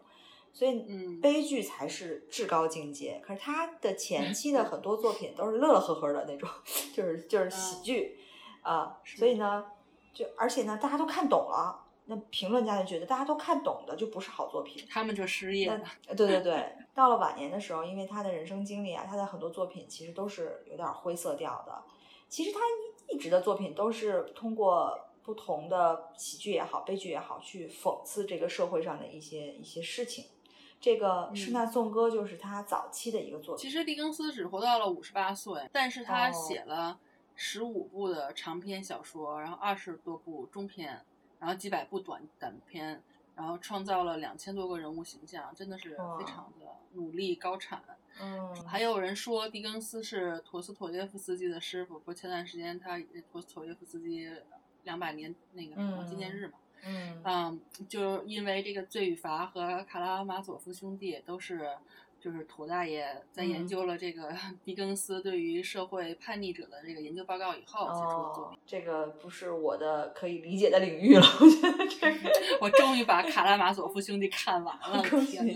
[0.53, 0.85] 所以
[1.19, 3.19] 悲剧才是至高境界。
[3.25, 6.47] 可是他的前期的很多作品都是乐乐呵呵的那种，
[6.93, 8.19] 就是就是喜剧
[8.61, 9.65] 啊，所以呢，
[10.13, 11.87] 就而且呢，大家都看懂了。
[12.05, 15.81] 那评论家就觉得大家都看懂的就不是好作品，他们就失业了。
[16.07, 21.83] 对对对，到了晚年的时候，因为他的人生经历啊，他的很多作品其实都是有点灰色调的。
[22.27, 30.25] 其实他一一直的作品都是通过不同的喜剧也好、悲剧也好，去讽刺这个社会上的一些一些事情。
[30.79, 33.61] 这个《圣诞颂歌》就是他早期的一个作品。
[33.63, 36.99] 其实狄更斯只活到了五十八岁，但是他写了
[37.35, 41.05] 十五部的长篇小说，然后二十多部中篇。
[41.39, 43.01] 然后几百部短短片，
[43.35, 47.81] 然后创造了两千多个人物形象，真的是非常的努力高产。
[48.19, 52.99] 嗯，还有人说狄更斯是陀思妥耶夫斯基的师傅，不，前段时间他
[53.31, 54.29] 陀思妥耶夫斯基
[54.83, 56.53] 两百年那个什么纪念日嘛。
[56.83, 61.69] 嗯，嗯，就因为这个《罪与罚》和《卡拉马佐夫兄弟》都是。
[62.21, 64.31] 就是土大爷在研究了这个
[64.63, 68.59] 狄更斯对于社会叛逆者的这个研究报告以后写出的作品。
[68.65, 72.31] 这个不是我的可以理解的领域了，我觉得这个。
[72.61, 75.53] 我终于把《卡拉马佐夫兄弟》看完了， 恭喜你！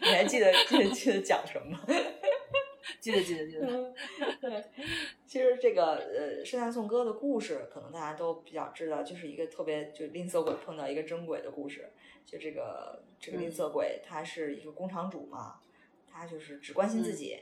[0.00, 1.78] 你还记得记得记得讲什么？
[3.02, 3.92] 记得记得记得。
[4.40, 4.64] 对，
[5.26, 11.90] 其实这个呃《圣诞颂歌》的故事，可能大家都比较知道，就是一个特别就吝啬鬼碰到一个真鬼的故事。
[12.24, 15.58] 就这个这个吝啬鬼，他是一个工厂主嘛，
[16.08, 17.40] 他就是只关心自己。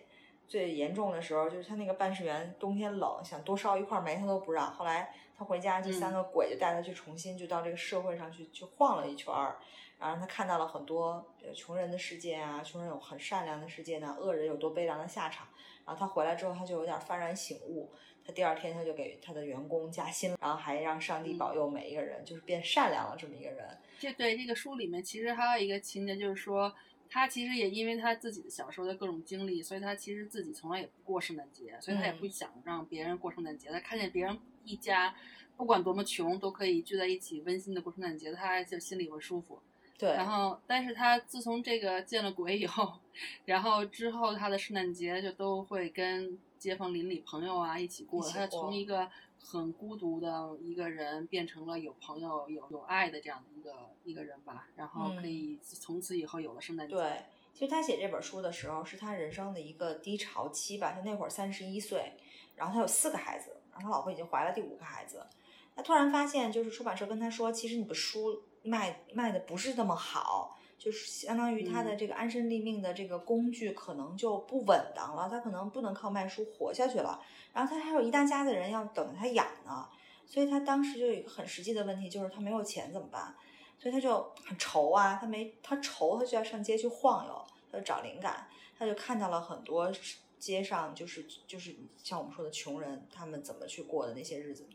[0.49, 4.73] 最严重的时候，就是他那个办事员冬天冷，想多烧一块煤，他都不让。
[4.73, 9.59] 后来他回家，这三个鬼就带他去重新就到这个社会上去去晃了一圈儿，
[10.01, 15.47] 然后他看到了很多穷人的世界啊，穷人有很善良的世界呢，恶人有多悲凉的下场。
[15.91, 17.91] 然后他回来之后，他就有点幡然醒悟。
[18.25, 23.67] 他第二天他就给他的员工加薪，然后还让上帝保佑每一个人，就是变善良了这么一个人。
[23.99, 26.73] 这对这个书里面其实还有一个情节，就是说
[27.09, 33.69] 他其实也因为他自己的小时候的各种经历，所以他其实自己从来也不过圣诞节，所以他也不想让别人过圣诞节。
[33.71, 35.13] 他看见别人一家
[35.57, 39.61] 不管多么穷都可以聚在一起温馨的过圣诞节，他就心里会舒服。
[40.01, 40.11] 对。
[40.15, 42.95] 然后，但是他自从这个见了鬼以后，
[43.45, 48.27] 然后之后他的圣诞节就都会跟街坊邻里朋友啊一起过。
[48.29, 53.75] 他从一个很孤独的一个人变成了有朋友、有有爱的这样的一个。
[54.03, 56.95] 一个人吧，然后可以从此以后有了圣诞节。
[56.97, 57.23] 对，
[57.53, 60.93] 其实他写这本书的时候是他人生的一个低潮期吧。
[60.93, 62.15] 他那会儿三十一岁，
[62.57, 65.25] 然后他有四个孩子，然后他老婆已经怀了第五个孩子。
[65.77, 77.21] 他突然发现，就是出版社跟他说，其实你的书卖卖的不是那么好，就是相当于他的这个安身立命的这个工具可能就不稳当了，他可能不能靠卖书活下去了。
[77.53, 79.89] 然后他还有一大家子人要等着他养呢，
[80.27, 83.35] 所以他当时就有一个很实际的问题，就是他没有钱怎么办？
[83.79, 88.47] 所以他就很愁啊，他没他愁，他就要上街去晃悠，他就找灵感，
[88.79, 89.91] 他就看到了很多
[90.39, 94.69] 街上就是就是像我们说的穷人，他们怎么去过的那些日子。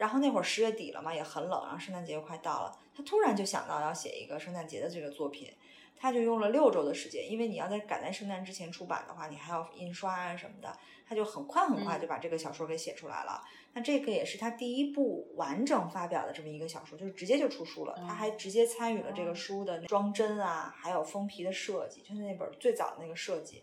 [0.00, 5.52] 然后那会儿十月底了嘛，也很冷，然后圣诞节又快到了，他突然就想到要写一个圣诞节的这个作品，
[5.94, 10.74] 他就用了六周的时间，因为你要在赶在圣诞之前出版的话，你还要印刷啊什么的，
[11.06, 13.44] 他就很快很快就把这个小说给写出来了。
[13.74, 17.94] 那这个也是他第一部完整发表的这么一个小说，就是直接就出书了。
[17.98, 23.62] 他还直接参与了这个书的装帧啊，还有封皮的设计，就是那本最早的那个设计。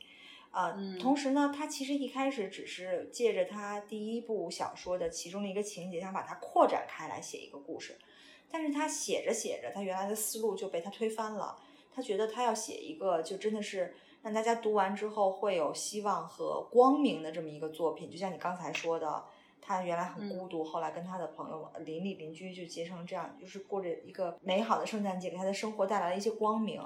[0.57, 7.95] 啊，同时呢，他其实一开始只是借着他第一部小说的其中的一个情节，想把它扩展开来写一个故事。
[8.49, 11.55] 但是他写着写着，他原来的思路就被他推翻了。
[11.93, 13.93] 他觉得他要写一个，就真的是
[14.23, 18.09] 让大家读完之后会有希望和光明的这么一个作品。
[18.09, 19.25] 就像你刚才说的。
[19.59, 26.81] 他原来很孤独，后来跟他的朋友、邻里、邻居就结成这样，就是过着一个美好的圣诞节，给他的生活带来了一些光明。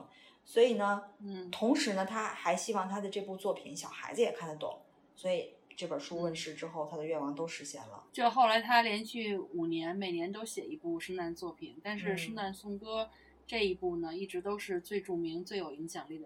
[0.46, 4.82] 所以呢，嗯，同时呢，他还希望他的这部作品小孩子也看得懂。
[5.16, 8.04] 所以这本书问世之后，他的愿望都实现了。
[8.12, 13.04] 就后来他连续五年，每年都写一部圣诞作品，但是《圣诞颂歌》
[13.48, 16.26] 这一部呢，一直都是最著名、最有影响力的。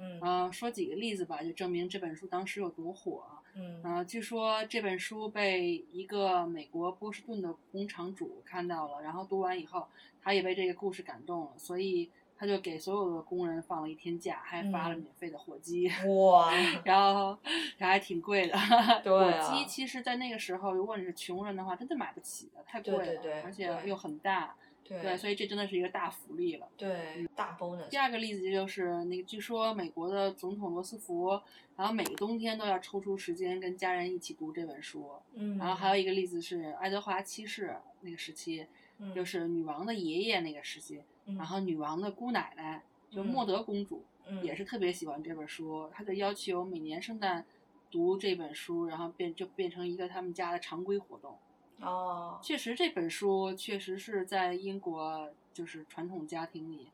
[0.00, 3.24] 嗯，啊，说几个例子吧，就证明这本书当时有多火。
[3.56, 9.88] 嗯，呃，据说这本书被一个美国波士顿的工厂主看到了，然后读完以后，
[10.22, 12.08] 他也被这个故事感动了，所以
[12.38, 15.90] 他就给所有的工人放了一天假，还发了免费的火鸡。
[16.06, 16.52] 哇，
[16.84, 17.36] 然后
[17.76, 18.56] 这还挺贵的。
[19.02, 24.54] 对火鸡其实，在那个时候，如果你是穷人的话，真的买不起的，太贵了，对对对，而且又很大。
[24.84, 26.66] 对，所以这真的是一个大福利了。
[26.78, 27.90] 对，大 bonus。
[27.90, 31.38] 第二个例子就是那个，据说美国的总统罗斯福，
[31.76, 35.10] 然后每个冬天都要抽出时间跟家人一起读这本书。
[35.34, 35.58] 嗯。
[35.58, 38.66] 然后还有一个例子是爱德华七世那个时期，
[39.14, 41.02] 就是女王的爷爷那个时期，
[41.36, 44.04] 然后女王的姑奶奶就莫德公主。
[44.42, 47.46] 也是特别喜欢这本书，她就要求每年圣诞
[47.90, 51.38] 读这本书，然后变就变成一个他们家的常规活动。
[51.80, 56.88] 哦，确实这本书确实是在英国就是传统家庭里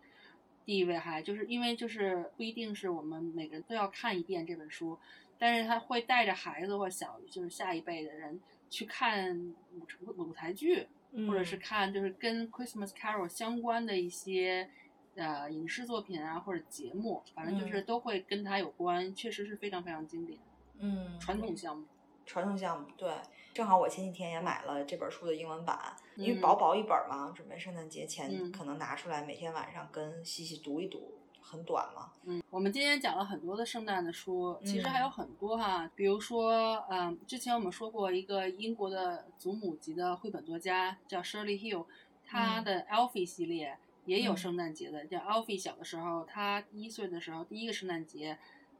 [0.64, 4.96] 地位还就是因为就是不一定是我们每个人都要看一遍这本书，
[5.36, 10.86] 但是他会带着孩子或小就是下一辈的人去看舞舞台剧，
[11.26, 14.70] 或者是看就是跟 Christmas Carol 相关的一些。
[15.16, 20.36] 呃，影视作品啊，或者节目，反正就是都会跟它有关，确实是非常非常经典。
[20.80, 21.86] 嗯，传统项目，
[22.26, 23.14] 传统项目，对，
[23.52, 31.14] 正好我前几天也买了这本书的英文版，因为薄薄一本嘛，准备圣诞节前可能拿出来，每天晚上跟西西读一读，
[31.44, 32.10] 很短嘛。
[32.24, 41.86] 嗯，我们今天讲了很多的圣诞的书，其实还有很多哈，比如说，嗯，之前我们说过一个英国的祖母级的绘本作家叫 Shirley Hill，
[42.26, 43.78] 他的 Alfie 系列。
[44.06, 48.36] 也有圣诞节的，叫 Alfie 小的时候，他一岁的时候，第一个圣诞节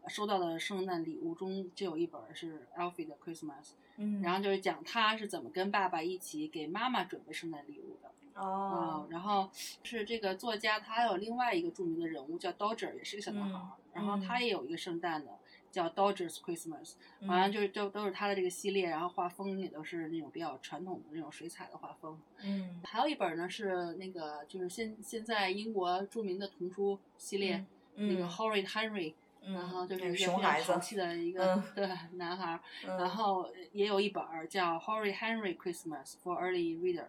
[0.07, 8.11] 收到的圣诞礼物中就有一本是 Alfie 的 Christmas，嗯，然后就是讲他是怎么跟爸爸一起给妈妈准备圣诞礼物的。
[8.35, 9.49] 哦，然后
[9.83, 13.61] 是这个作家，他还有另外一个著名的人物叫 Dodger，也是个小男孩，
[13.93, 15.39] 然后他也有一个圣诞的。
[15.75, 16.93] 叫 Dodgers Christmas，
[17.27, 22.17] 好像就是都都是他的这个系列，然后画风也都是那种比较传统的那种水彩的画风。
[22.45, 27.65] 嗯，还有一本呢是那个就是现现在英国著名的童书系列，
[27.97, 37.07] 那个 Horrid Henry，然后就是一个比较淘气的一个对男孩，然后也有一本叫 Horrid Henry Christmas for Early Reader，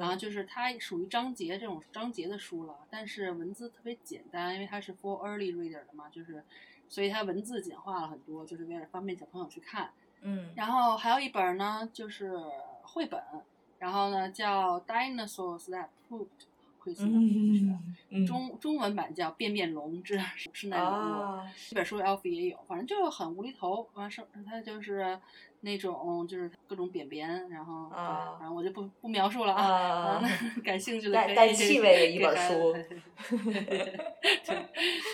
[0.00, 6.42] 然后就是它属于章节这种章节的书了，但是文字特别简单，因为它是 for Early Reader 的嘛，就是。
[6.88, 9.90] 所以它文字简化了很多，就是为了方便小朋友去看。
[10.20, 12.30] 嗯，然后还有一本呢，就是
[12.82, 13.18] 绘本，
[13.78, 16.26] 然后呢叫《Dinosaurs That Pooped
[16.82, 17.08] Christmas》，
[18.10, 20.18] 就是中中文版叫《变变龙之
[20.52, 20.90] 圣诞礼物》。
[21.70, 23.88] 这本书 Alfie 也有，反正就是很无厘头。
[23.94, 25.18] 完事，它就是。
[25.64, 30.20] 那种就是各种扁扁，然后反正我就不不描述了啊。
[30.64, 32.72] 感兴趣的可以带气味的一本书。
[34.44, 34.68] 对，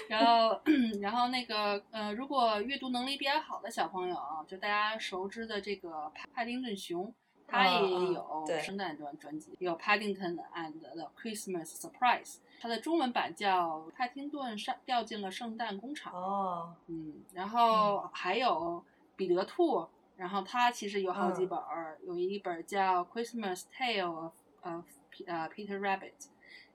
[0.08, 0.58] 然后
[1.02, 4.16] 然后那个呃，如果阅读能力比较好的小朋友，
[4.46, 7.12] 就大家熟知的这个帕丁顿熊，
[7.48, 16.12] 他也有圣诞专专辑，有 Paddington and the Christmas Surprise，它的中文版叫《帕丁顿上掉进了圣诞工厂》。
[16.16, 18.84] 哦，嗯，然后还有
[19.16, 19.88] 彼得兔。
[20.18, 24.32] 然后它其实有好几本儿，有一本叫《Christmas Tale of
[24.62, 24.84] 呃
[25.28, 26.10] 呃 Peter Rabbit》，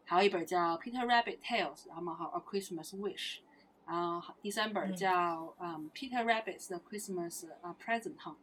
[0.05, 3.39] 还有一本叫《Peter Rabbit Tales》，然后嘛还有《A Christmas Wish》，
[3.85, 8.35] 然后第三本叫嗯《Peter Rabbit's 的 Christmas 啊 Present Hunt》，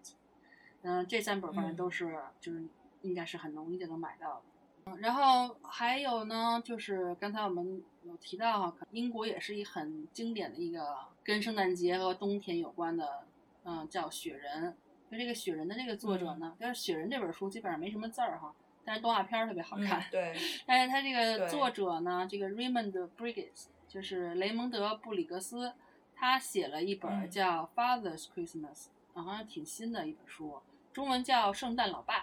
[0.83, 2.65] 嗯，这三本反正都是就是
[3.03, 4.43] 应该是很容易就能买到的。
[4.87, 13.25] 嗯，然后还有呢，就是刚才我们有提到哈，英国也是一很经典的一个跟圣诞节和冬天有关的，
[13.65, 14.69] 嗯，叫《雪人》。
[15.11, 18.55] 就这个雪人的这个作者呢，但是雪人这本书基本上没什么字儿哈，
[18.85, 20.05] 但是动画片儿特别好看。
[20.09, 20.35] 对。
[20.65, 25.73] 但是他这个作者呢，这个 Raymond Briggs 就是雷蒙德·布里格斯，
[26.15, 30.61] 他写了一本叫《Father's Christmas》，好像挺新的一本书，
[30.93, 32.21] 中文叫《圣诞老爸》，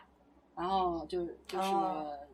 [0.55, 1.70] 然后就就是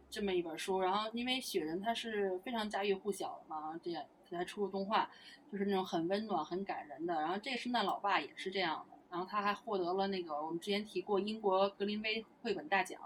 [0.10, 0.82] 这么一本书。
[0.82, 5.10] 然后因为雪人他是非常家喻户晓的嘛，这样才出了动画，
[5.52, 7.22] 就是那种很温暖、很感人的。
[7.22, 8.98] 然后这个圣诞老爸也是这样的。
[9.12, 13.00] 然后他还获得了那个我们之前提过英国格林威绘本大奖，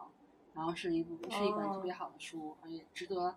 [0.54, 3.36] 然后是一部是一本特别好的书，也值得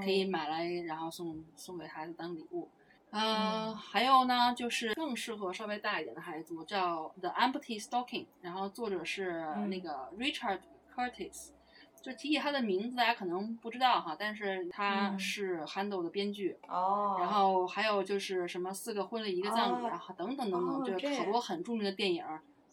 [0.00, 2.68] 可以买来然后送送给孩子当礼物。
[3.12, 10.60] 嗯，还有呢，就是更适合稍微大一点的孩子，叫《The Empty Stocking》，然后作者是那个 Richard
[10.94, 11.50] Curtis。
[12.02, 16.56] 就提起他的名字，大家可能不知道哈，但是他是 Handle 的编剧。
[16.66, 22.24] 哦，然后还有就是什么四个婚礼一个葬礼，然后等等等等，就是好多很著名的电影，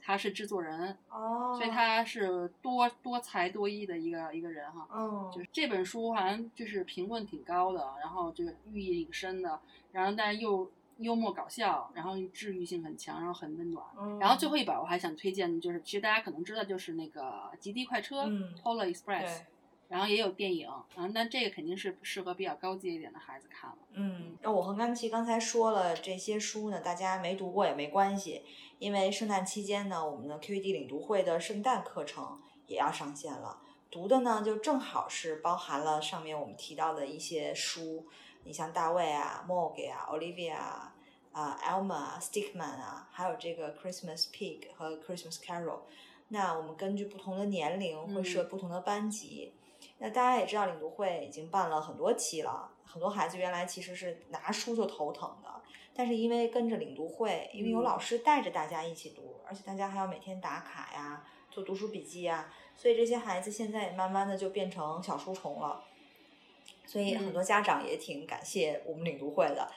[0.08, 9.60] 他是制作人哦，所以他是多多才多艺的一个一个人哈，嗯，就是这本书好像就是评论挺高的，然后就寓意挺深的，
[9.92, 10.72] 然后但是又。
[11.00, 13.86] 幽默搞笑，然后治愈性很强，然后很温暖。
[14.20, 17.22] 然后最后一本我还想推荐的就是，其实大家可能知道，就是那个
[17.60, 18.26] 《极地快车》
[18.64, 19.42] （Polar Express），
[19.90, 20.68] 然后也有电影。
[20.68, 23.78] 啊，那这个肯定是适合比较高阶一点的孩子看了。
[23.94, 28.44] 嗯，那我和甘琪刚才说了这些书呢，大家没读过也没关系，
[28.80, 33.62] 因为圣诞期间呢，我们的 QED 领读会的圣诞课程也要上线了。
[33.90, 38.06] 读的呢，就正好是包含了上面我们提到的一些书，
[38.44, 40.94] 你像大卫啊、Morg 啊、Olivia 啊、
[41.32, 45.80] 啊 Elma 啊、Stickman 啊，还有这个 Christmas Pig 和 Christmas Carol。
[46.28, 49.54] 那我们根据不同的年龄会设不同的班级。
[50.00, 55.50] 那大家也知道，领读会已经办了很多期了，很多孩子原来其实是拿书就头疼的，
[55.94, 65.84] 但是因为跟着领读会，因为有老师带着大家一起读，而且大家还要每天打卡呀、做读书笔记呀，所以这些孩子现在也慢慢的就变成小书虫了。
[66.86, 69.70] 所以很多家长也挺感谢我们领读会的。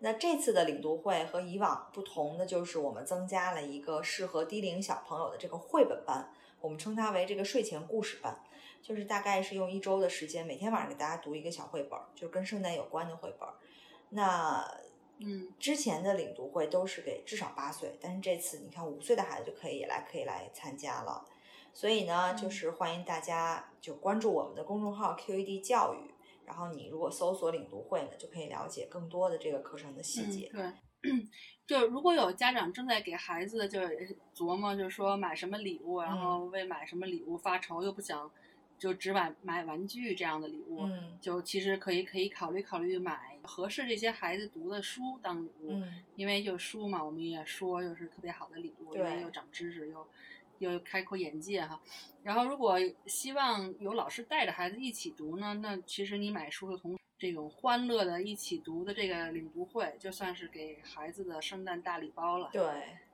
[0.00, 6.28] 那这次的领读会和以往不同的就是我们增加了一个适合低龄小朋友的这个绘本班，
[6.60, 8.38] 我们称它为这个睡前故事班，
[8.86, 13.48] 就是大概是用一周的时间，每天晚上给大家读一个小绘本，就跟圣诞有关的绘本。
[14.10, 14.64] 那
[15.18, 21.26] 嗯，之前的领读会都是给至少八岁，但是这次你看五岁的孩子就可以来可以来参加了。
[21.74, 26.14] 所以呢，就是欢迎大家就关注我们的公众号 QED 教育。
[26.44, 30.48] 然后你如果搜索领读会呢，就可以了解更多的这个课程的细节。
[30.52, 31.10] 对，
[31.66, 33.80] 就如果有家长正在给孩子就
[34.32, 38.30] 琢磨，就是说买什么礼物，然后为买什么礼物发愁，又不想
[38.78, 40.88] 就只买买玩具这样的礼物，
[41.20, 45.82] 就其实可以可以考虑考虑买合适这些孩子读的书当礼物，
[46.14, 50.06] 因为就书嘛，我们也说就是特别好的礼物，因为又长知识又。
[50.58, 51.78] 又开阔眼界哈，
[52.22, 62.48] 然后如果希望有老师带着孩子一起读呢，那其实你买书的同这种欢乐的一起读的这个领读会，就算是给孩子的圣诞大礼包了。
[62.54, 62.64] 对，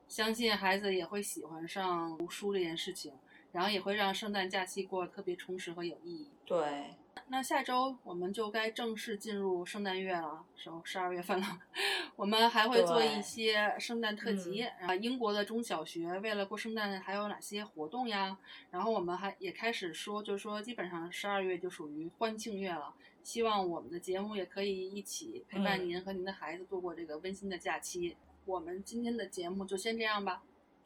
[0.06, 3.12] 相信孩子也会喜欢上读书这件事情，
[3.52, 6.28] 然后也会让圣诞假期过得特别充实和有意义。
[6.44, 6.96] 对。
[7.28, 11.60] 那下周我们就该正式进入圣诞月了，十十二月份了。
[12.16, 14.94] 我们还会做一些圣诞特辑啊。
[14.94, 18.36] 英国的中小学为了过圣诞还有哪些活动呀？
[18.70, 22.94] 然后我们还也开始说，就是说基本上十二月就属于欢庆月了。
[23.22, 28.16] 希望我们的节目也可以一起陪伴您和您的孩子度过这个温馨的假期。
[28.46, 30.42] 我们今天的节目就先这样吧。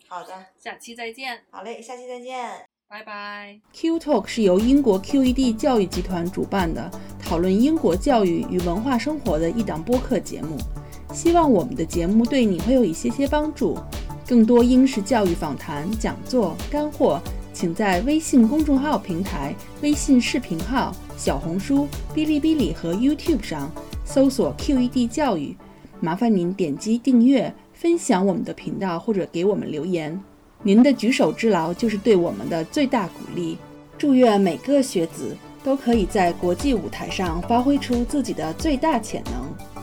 [0.09, 1.41] 好的，下期再见。
[1.51, 2.49] 好嘞，下期再见。
[2.89, 3.59] 拜拜。
[3.73, 6.89] Q Talk 是由英国 QED 教育集团主办的，
[7.21, 10.57] 讨论英国教育与文化生活的一档播客节目。
[11.13, 13.77] 希望我们的节目对你会有一些些帮助。
[14.29, 17.21] 更多英式教育访谈、讲座、干货，
[17.53, 23.71] 请在微信公众号平台、微信视频号、小红书、哔哩哔哩和 YouTube 上
[24.05, 25.57] 搜索 QED 教育。
[26.01, 27.53] 麻烦您点击订阅、
[27.87, 30.21] 分享我们的频道，或者给我们留言。
[30.65, 33.57] 您的举手之劳就是对我们的最大鼓励。
[33.97, 39.76] 祝愿每个学子都可以在国际舞台上发挥出自己的最大潜能。